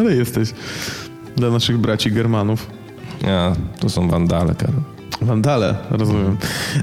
[0.00, 0.52] Ale jesteś
[1.36, 2.66] dla naszych braci Germanów.
[3.22, 4.95] Ja, to są wandale, Karol.
[5.22, 6.36] Wandale, rozumiem.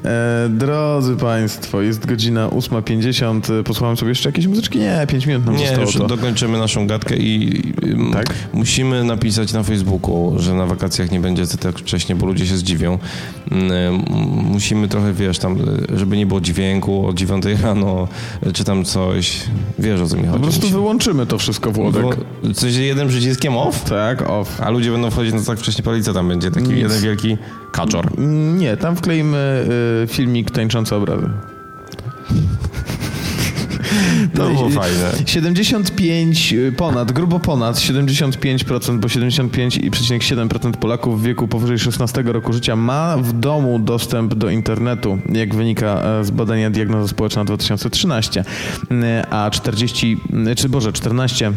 [0.05, 3.59] E, drodzy Państwo, jest godzina 8.50.
[3.59, 4.79] E, Posłuchałem sobie jeszcze jakieś muzyczki?
[4.79, 6.07] Nie, 5 minut nam Nie, zostało już to.
[6.07, 7.73] dokończymy naszą gadkę i i-
[8.13, 8.25] Tak?
[8.53, 12.99] musimy napisać na Facebooku, że na wakacjach nie będzie tak wcześnie, bo ludzie się zdziwią.
[13.51, 14.03] Mm, m-
[14.53, 15.57] Musimy trochę, wiesz, tam,
[15.95, 18.07] żeby nie było dźwięku o 9 rano,
[18.53, 19.43] czy tam coś.
[19.79, 20.33] Wiesz, o co mi chodzi.
[20.33, 22.03] Po prostu wyłączymy to wszystko, Włodek.
[22.03, 24.61] Bo coś jednym przyciskiem off, Tak, off.
[24.61, 26.51] a ludzie będą wchodzić na tak wcześnie co tam będzie?
[26.51, 27.37] Taki jeden wielki
[27.71, 28.07] kaczor.
[28.57, 29.65] Nie, tam wkleimy
[30.03, 31.29] y, filmik tańczące obrazy.
[34.35, 35.11] To było i- fajne.
[35.25, 42.75] 75 y, ponad, grubo ponad 75%, bo 75,7% Polaków w wieku powyżej 16 roku życia
[42.75, 48.43] ma w domu dostęp do internetu, jak wynika e, z badania Diagnoza Społeczna 2013,
[48.91, 50.17] Y, a 40,
[50.51, 51.51] y, czy Boże, 14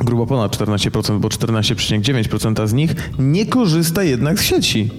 [0.00, 4.90] grubo ponad 14%, bo 14,9% z nich nie korzysta jednak z sieci.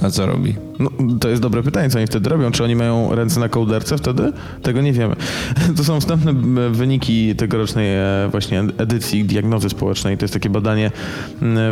[0.00, 0.56] A co robi?
[0.78, 2.50] No, to jest dobre pytanie, co oni wtedy robią.
[2.50, 4.32] Czy oni mają ręce na kołderce wtedy?
[4.62, 5.16] Tego nie wiemy.
[5.76, 6.32] To są wstępne
[6.70, 10.18] wyniki tegorocznej e, właśnie edycji diagnozy społecznej.
[10.18, 10.90] To jest takie badanie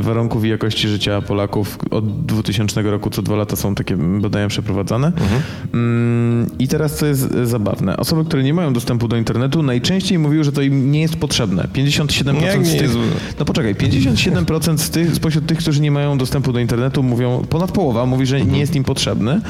[0.00, 1.78] warunków i jakości życia Polaków.
[1.90, 5.06] Od 2000 roku co dwa lata są takie badania przeprowadzane.
[5.06, 6.46] Mhm.
[6.58, 7.96] I teraz co jest zabawne.
[7.96, 11.68] Osoby, które nie mają dostępu do internetu najczęściej mówiły, że to im nie jest potrzebne.
[11.74, 12.82] 57% Jak z nie tych...
[12.88, 12.98] jest-
[13.38, 17.72] No poczekaj, 57% z tych, spośród tych, którzy nie mają dostępu do internetu mówią, ponad
[17.72, 19.40] połowa mówi, że nie jest im potrzebny.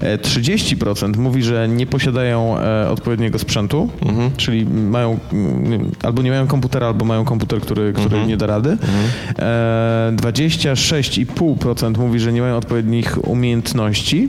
[0.00, 3.88] E, 30% mówi, że nie posiadają e, odpowiedniego sprzętu,
[4.36, 5.18] czyli mają
[6.02, 8.76] albo nie mają komputera, albo mają komputer, który, który nie da rady.
[9.38, 14.28] E, 26,5% mówi, że nie mają odpowiednich umiejętności.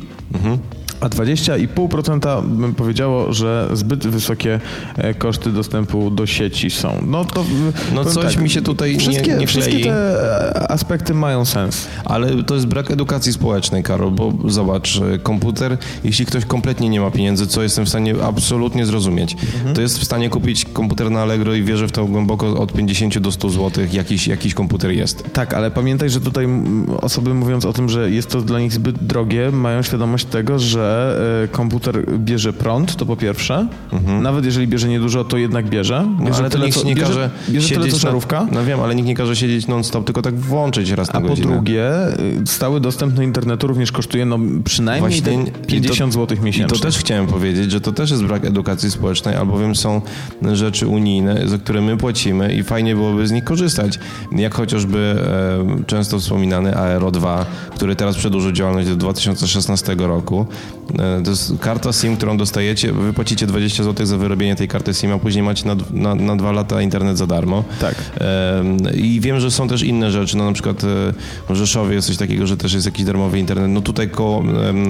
[1.02, 4.60] A 20,5% bym powiedziało, że zbyt wysokie
[4.98, 7.04] e, koszty dostępu do sieci są.
[7.08, 7.46] No to
[7.96, 9.84] No powiem coś mi się tutaj nie- wszystkie, nie Wszystkie klei.
[9.84, 11.88] te e, aspekty mają sens.
[12.06, 17.02] Ale to jest brak edukacji społecznej, Karol, bo zobacz, e, komputer, jeśli ktoś kompletnie nie
[17.02, 19.36] ma pieniędzy, co jestem w stanie absolutnie zrozumieć,
[19.76, 23.20] to jest w stanie kupić komputer na Allegro i wierzę w to głęboko od 50
[23.20, 25.24] do 100 zł, jakiś, jakiś komputer jest.
[25.34, 28.74] Tak, ale pamiętaj, że tutaj mm, osoby mówiąc o tym, że jest to dla nich
[28.74, 33.68] zbyt drogie, mają świadomość tego, że e, komputer bierze prąd, to po pierwsze.
[34.22, 35.82] Nawet jeżeli bierze niedużo, to jednak bierze.
[35.92, 36.30] Bierze Mhm.
[36.30, 38.42] No, ale to tyle, nikt co, nie bierze, każe bierze tyle, co siedzieć żarówka.
[38.44, 41.22] Na, no wiem, ale nikt nie każe siedzieć non-stop, tylko tak włączyć raz na A
[41.22, 41.48] po godzinę.
[41.54, 41.92] drugie,
[42.44, 45.30] y, stały dostęp do internetu również kosztuje no, przynajmniej i to-
[45.68, 46.78] 50 zł I miesięcznie.
[46.78, 50.02] to też chciałem powiedzieć, że to też jest brak edukacji społecznej, albowiem są
[50.54, 54.00] rzeczy unijne, za które my płacimy i fajnie byłoby z nich korzystać.
[54.32, 55.16] Jak chociażby
[55.80, 60.46] e, często wspominany Aero 2, który teraz przedłużył działalność do 2016 roku.
[61.00, 64.94] E, to jest karta SIM, którą dostajecie, wy płacicie 20 zł za wyrobienie tej karty
[64.94, 67.64] SIM, a później macie na, na, na dwa lata internet za darmo.
[67.82, 67.96] Tak.
[68.96, 70.88] I wiem, że są też inne rzeczy, no na przykład e,
[71.50, 73.72] w Rzeszowie jest coś takiego, że też jest jakiś darmowy internet.
[73.72, 74.44] No tutaj koło,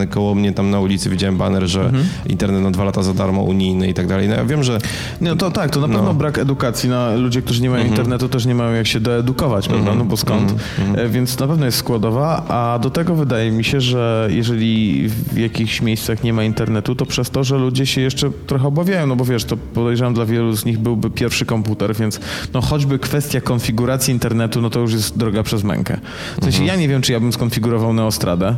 [0.10, 2.06] koło mnie tam na ulicy widziałem baner, że Mhm.
[2.30, 4.28] internet na dwa lata za darmo, unijny i tak dalej.
[4.28, 4.78] No ja wiem, że
[5.22, 6.14] No to tak, to na pewno No.
[6.14, 6.89] brak edukacji.
[6.89, 9.95] No, ludzie, którzy nie mają internetu, też nie mają jak się doedukować, prawda?
[9.95, 10.54] No bo skąd?
[10.95, 15.38] E, Więc na pewno jest składowa, a do tego wydaje mi się, że jeżeli w
[15.38, 19.16] jakichś miejscach nie ma internetu, to przez to, że ludzie się jeszcze trochę obawiają, no
[19.16, 22.20] bo wiesz, to podejrzewam dla wielu z nich byłby pierwszy komputer, więc
[22.54, 26.00] no choćby kwestia konfiguracji internetu, no to już jest droga przez mękę.
[26.42, 28.56] W sensie ja nie wiem, czy ja bym skonfigurował Neostradę,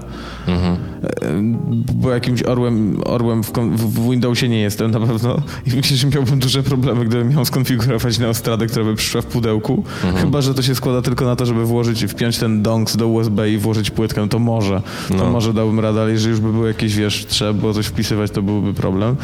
[0.47, 0.57] e,
[1.93, 5.36] bo jakimś orłem, orłem w, w Windowsie nie jestem na pewno
[5.67, 9.84] i myślę, że miałbym duże problemy, gdybym miał skonfigurować Neostradę, która by przyszła w pudełku.
[10.15, 13.49] Chyba, że to się składa tylko na to, żeby włożyć, wpiąć ten donks do USB
[13.51, 14.81] i włożyć płytkę, to może.
[15.07, 15.31] To No.
[15.31, 18.41] może dałbym radę, ale jeżeli już by było jakieś, wiesz, trzeba było coś wpisywać, to
[18.41, 19.15] byłby problem.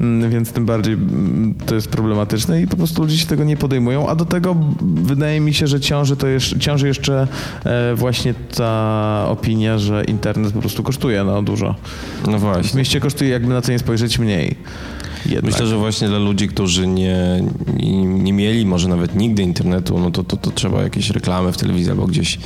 [0.00, 3.56] Mm, Więc tym bardziej mm, to jest problematyczne i po prostu ludzie się tego nie
[3.56, 7.28] podejmują, a do tego wydaje mi się, że ciąży to jeszcze, ciąży jeszcze
[7.64, 11.74] e, właśnie ta opinia, że internet po prostu kosztuje no dużo.
[12.26, 12.78] no W właśnie.
[12.78, 14.56] mieście kosztuje, jakby na to nie spojrzeć, mniej.
[15.26, 15.44] Jednak.
[15.44, 17.42] Myślę, że właśnie dla ludzi, którzy nie,
[17.76, 21.56] nie, nie mieli może nawet nigdy internetu, no to, to, to trzeba jakieś reklamy w
[21.56, 22.38] telewizji albo gdzieś,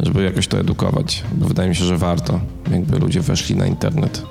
[0.00, 1.22] żeby jakoś to edukować.
[1.32, 2.40] Bo wydaje mi się, że warto,
[2.72, 4.22] jakby ludzie weszli na internet.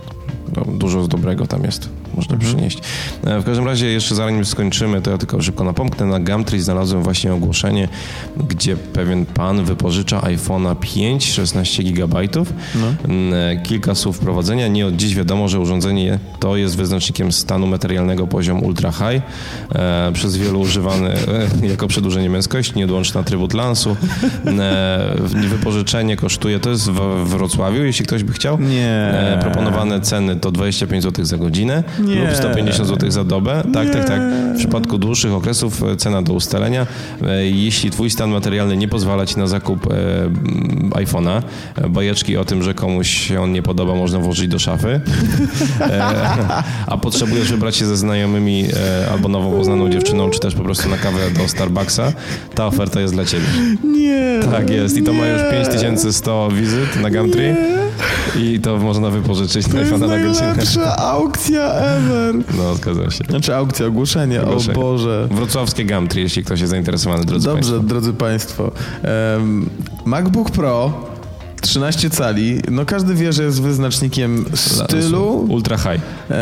[0.65, 2.79] Dużo z dobrego tam jest, można przynieść.
[3.25, 6.05] E, W każdym razie, jeszcze zanim skończymy, to ja tylko szybko napomknę.
[6.05, 7.87] Na Gumtree znalazłem właśnie ogłoszenie,
[8.49, 12.17] gdzie pewien pan wypożycza iPhone'a 5, 16 GB.
[13.63, 14.67] Kilka słów wprowadzenia.
[14.67, 19.21] Nie od dziś wiadomo, że urządzenie to jest wyznacznikiem stanu materialnego poziom ultra high,
[19.75, 21.09] e, przez wielu używany
[21.63, 23.95] e, jako przedłużenie męskości, nieodłączny atrybut lansu.
[24.45, 25.15] E,
[25.49, 28.59] wypożyczenie kosztuje, to jest w w Wrocławiu, jeśli ktoś by chciał.
[28.59, 28.87] Nie.
[28.87, 32.21] E, proponowane ceny to 25 zł za godzinę Nie.
[32.27, 33.63] lub 150 zł za dobę.
[33.73, 34.21] Tak, tak, tak.
[34.55, 36.87] W przypadku dłuższych okresów e, cena do ustalenia.
[37.27, 39.89] E, Jeśli twój stan materialny nie pozwala ci na zakup e,
[40.89, 41.41] iPhone'a,
[41.89, 45.01] bajeczki o tym, że komuś się on nie podoba, można włożyć do szafy,
[46.87, 48.65] a potrzebujesz wybrać się ze znajomymi
[49.11, 52.13] albo nową poznaną dziewczyną, czy też po prostu na kawę do Starbucksa,
[52.55, 53.45] ta oferta jest dla ciebie.
[53.83, 54.39] Nie.
[54.51, 57.55] Tak jest i to ma już 5100 wizyt na Gumtree
[58.39, 60.41] i to można wypożyczyć na To jest na godzinę.
[60.41, 62.35] najlepsza aukcja ever.
[62.57, 63.23] No, zgadzam się.
[63.29, 64.77] Znaczy aukcja, ogłoszenie, Ogłoszenie.
[64.77, 65.27] o Boże.
[65.31, 67.87] Wrocławskie Gumtree, jeśli ktoś jest zainteresowany, drodzy Dobrze, Państwo.
[67.87, 68.71] drodzy Państwo.
[69.37, 69.69] Em,
[70.05, 70.91] MacBook Pro
[71.61, 75.45] 13 cali, no każdy wie, że jest wyznacznikiem stylu.
[75.49, 76.01] Ultra high.
[76.31, 76.37] E,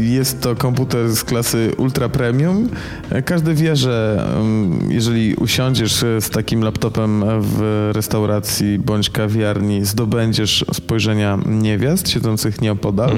[0.00, 2.68] Jest to komputer z klasy Ultra Premium.
[3.10, 9.84] E, Każdy wie, że em, jeżeli usiądziesz e, z takim laptopem w restauracji bądź kawiarni,
[9.84, 13.10] zdobędziesz spojrzenia niewiast siedzących nieopodal.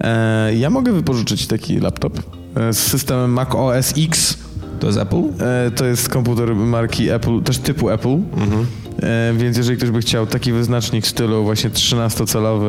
[0.00, 2.18] E, Ja mogę wypożyczyć taki laptop
[2.72, 4.38] z systemem Mac OS X.
[4.80, 5.22] To jest Apple?
[5.76, 8.08] To jest komputer marki Apple, też typu Apple.
[8.08, 8.20] E,
[9.36, 12.66] więc jeżeli ktoś by chciał taki wyznacznik w stylu właśnie 13-calowy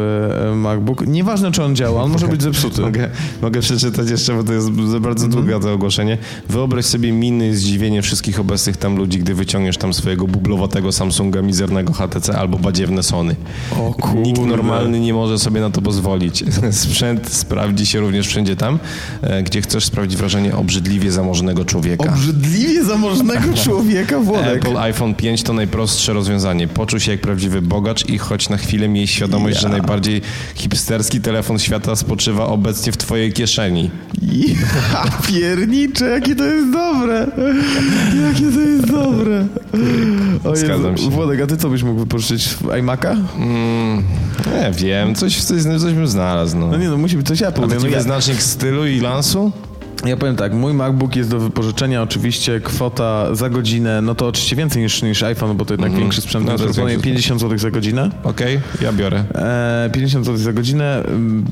[0.51, 2.81] e, MacBook, nieważne czy on działa, on może być zepsuty.
[2.81, 3.09] Mogę,
[3.41, 5.45] mogę przeczytać jeszcze, bo to jest za bardzo Mhm.
[5.45, 6.17] długie to ogłoszenie.
[6.49, 11.41] Wyobraź sobie miny i zdziwienie wszystkich obecnych tam ludzi, gdy wyciągniesz tam swojego bublowatego Samsunga,
[11.41, 13.35] mizernego HTC albo badziewne Sony.
[13.79, 14.21] O kurde.
[14.21, 16.43] Nikt normalny nie może sobie na to pozwolić.
[16.71, 18.79] Sprzęt sprawdzi się również wszędzie tam,
[19.21, 22.09] e, gdzie chcesz sprawić wrażenie obrzydliwie zamożnego człowieka.
[22.09, 24.55] Obrzydliwie zamożnego człowieka Włodek.
[24.65, 26.67] Apple iPhone 5 to najprostsze rozwiązanie.
[26.67, 30.21] Poczuj się jak prawdziwy bogacz i choć na chwilę miej świadomość, że najbardziej
[30.55, 33.91] hipsterski telefon świata spoczywa obecnie w twojej kieszeni.
[34.21, 37.27] Ja piernicze, jakie to jest dobre.
[38.27, 39.47] Jakie to jest dobre.
[40.43, 41.09] O Jezu, Zgadzam się.
[41.09, 43.17] Włodek, a ty co byś mógł wypożyczyć iMac'a?
[43.37, 44.03] Mm,
[44.45, 46.57] nie wiem, coś, coś, coś bym znalazł.
[46.57, 46.67] No.
[46.67, 47.63] No nie no, musi być coś Apple.
[47.63, 49.51] A taki no, ja, wyznacznik stylu i lansu?
[50.05, 54.55] Ja powiem tak, mój MacBook jest do wypożyczenia, oczywiście kwota za godzinę, no to oczywiście
[54.55, 57.71] więcej niż, niż iPhone, bo to jednak większy sprzęt, No, proponuję większy 50 zł za
[57.71, 58.09] godzinę.
[58.23, 59.23] Okej, ja biorę.
[59.35, 61.03] E, 50 zł za godzinę.
[61.07, 61.45] Ym,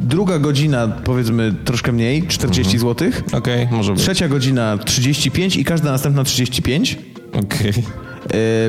[0.00, 3.08] Druga godzina, powiedzmy, troszkę mniej, 40 zł.
[3.32, 4.02] Okej, może być.
[4.02, 6.98] Trzecia godzina 35 i każda następna 35.
[7.32, 7.72] Okej.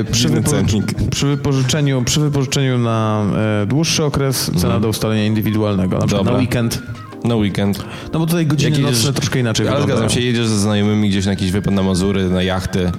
[0.00, 3.24] E, Przy, wypo- przy, wypożyczeniu, przy wypożyczeniu na
[3.62, 6.82] e, dłuższy okres cena do ustalenia indywidualnego, na na weekend.
[7.24, 7.84] Na weekend.
[8.12, 10.08] No bo tutaj godziny Jak jedziesz- nocne troszkę inaczej Ale wyglądają.
[10.08, 12.92] zgadzam się, jedziesz ze znajomymi gdzieś na jakiś wypad na Mazury, na jachty.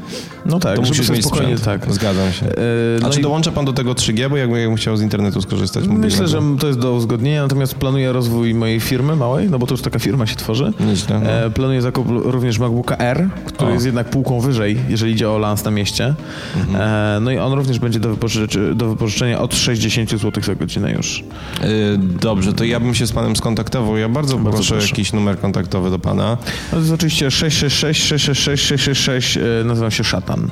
[0.46, 1.84] No tak, To musisz mieć spokojnie, sprzęt.
[1.84, 1.94] tak.
[1.94, 2.46] Zgadzam się.
[2.46, 2.52] E,
[2.98, 5.42] A no czy i dołącza pan do tego 3G, bo jakbym, jakbym chciał z internetu
[5.42, 5.88] skorzystać?
[5.88, 9.74] Myślę, że to jest do uzgodnienia, natomiast planuję rozwój mojej firmy małej, no bo to
[9.74, 10.74] już taka firma się tworzy.
[10.80, 11.30] Nieźle, no.
[11.30, 13.74] E, planuję zakup również MacBooka R, który O.
[13.74, 16.16] jest jednak półką wyżej, jeżeli idzie o lans na mieście.
[16.58, 16.82] Mhm.
[16.82, 20.92] E, no i on również będzie do, wypożyczy, do wypożyczenia od 60 zł za godzinę
[20.92, 21.20] już.
[21.64, 23.98] Y, Dobrze, to ja bym się z panem skontaktował.
[23.98, 24.88] Ja bardzo, proszę o proszę.
[24.90, 26.28] jakiś numer kontaktowy do pana.
[26.32, 26.38] No
[26.72, 30.50] to jest oczywiście 666 666 666, e, nazywam się Szatan.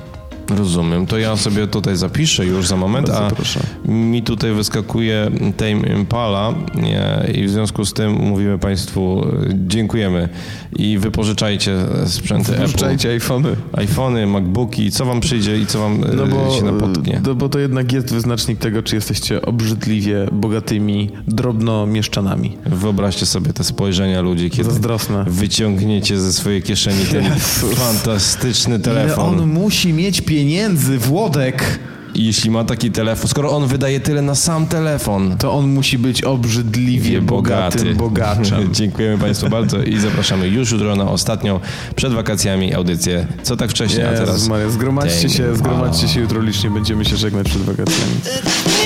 [0.58, 1.06] Rozumiem.
[1.06, 3.60] To ja sobie tutaj zapiszę już za moment, Bardzo a proszę.
[3.86, 10.30] mi tutaj wyskakuje Tame Impala nie, i w związku z tym mówimy państwu y, dziękujemy
[10.76, 12.62] i wypożyczajcie sprzęty Apple.
[12.64, 13.56] Puszczajcie iPhony.
[13.74, 17.22] iPhony, MacBooki, co wam przyjdzie i co wam No y, bo, się napotknie.
[17.26, 22.58] no bo to jednak jest wyznacznik tego, czy jesteście obrzydliwie bogatymi drobnomieszczanami.
[22.66, 25.26] Wyobraźcie sobie te spojrzenia ludzi, kiedy Zazdrosne.
[25.28, 27.74] wyciągniecie ze swojej kieszeni ten Jezus.
[27.80, 29.40] fantastyczny Ile telefon.
[29.40, 31.80] on musi mieć pieniędzy, Włodek,
[32.26, 36.24] jeśli ma taki telefon, skoro on wydaje tyle na sam telefon, to on musi być
[36.24, 38.74] obrzydliwie bogatym bogaczem.
[38.74, 41.60] Dziękujemy Państwu bardzo i zapraszamy już jutro na ostatnią
[41.96, 43.28] przed wakacjami audycję.
[43.44, 47.18] Co tak wcześnie, a Jezus teraz Maria, zgromadźcie się, zgromadźcie się jutro licznie, będziemy się
[47.18, 48.14] żegnać przed wakacjami.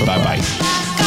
[0.06, 1.03] Bye bye.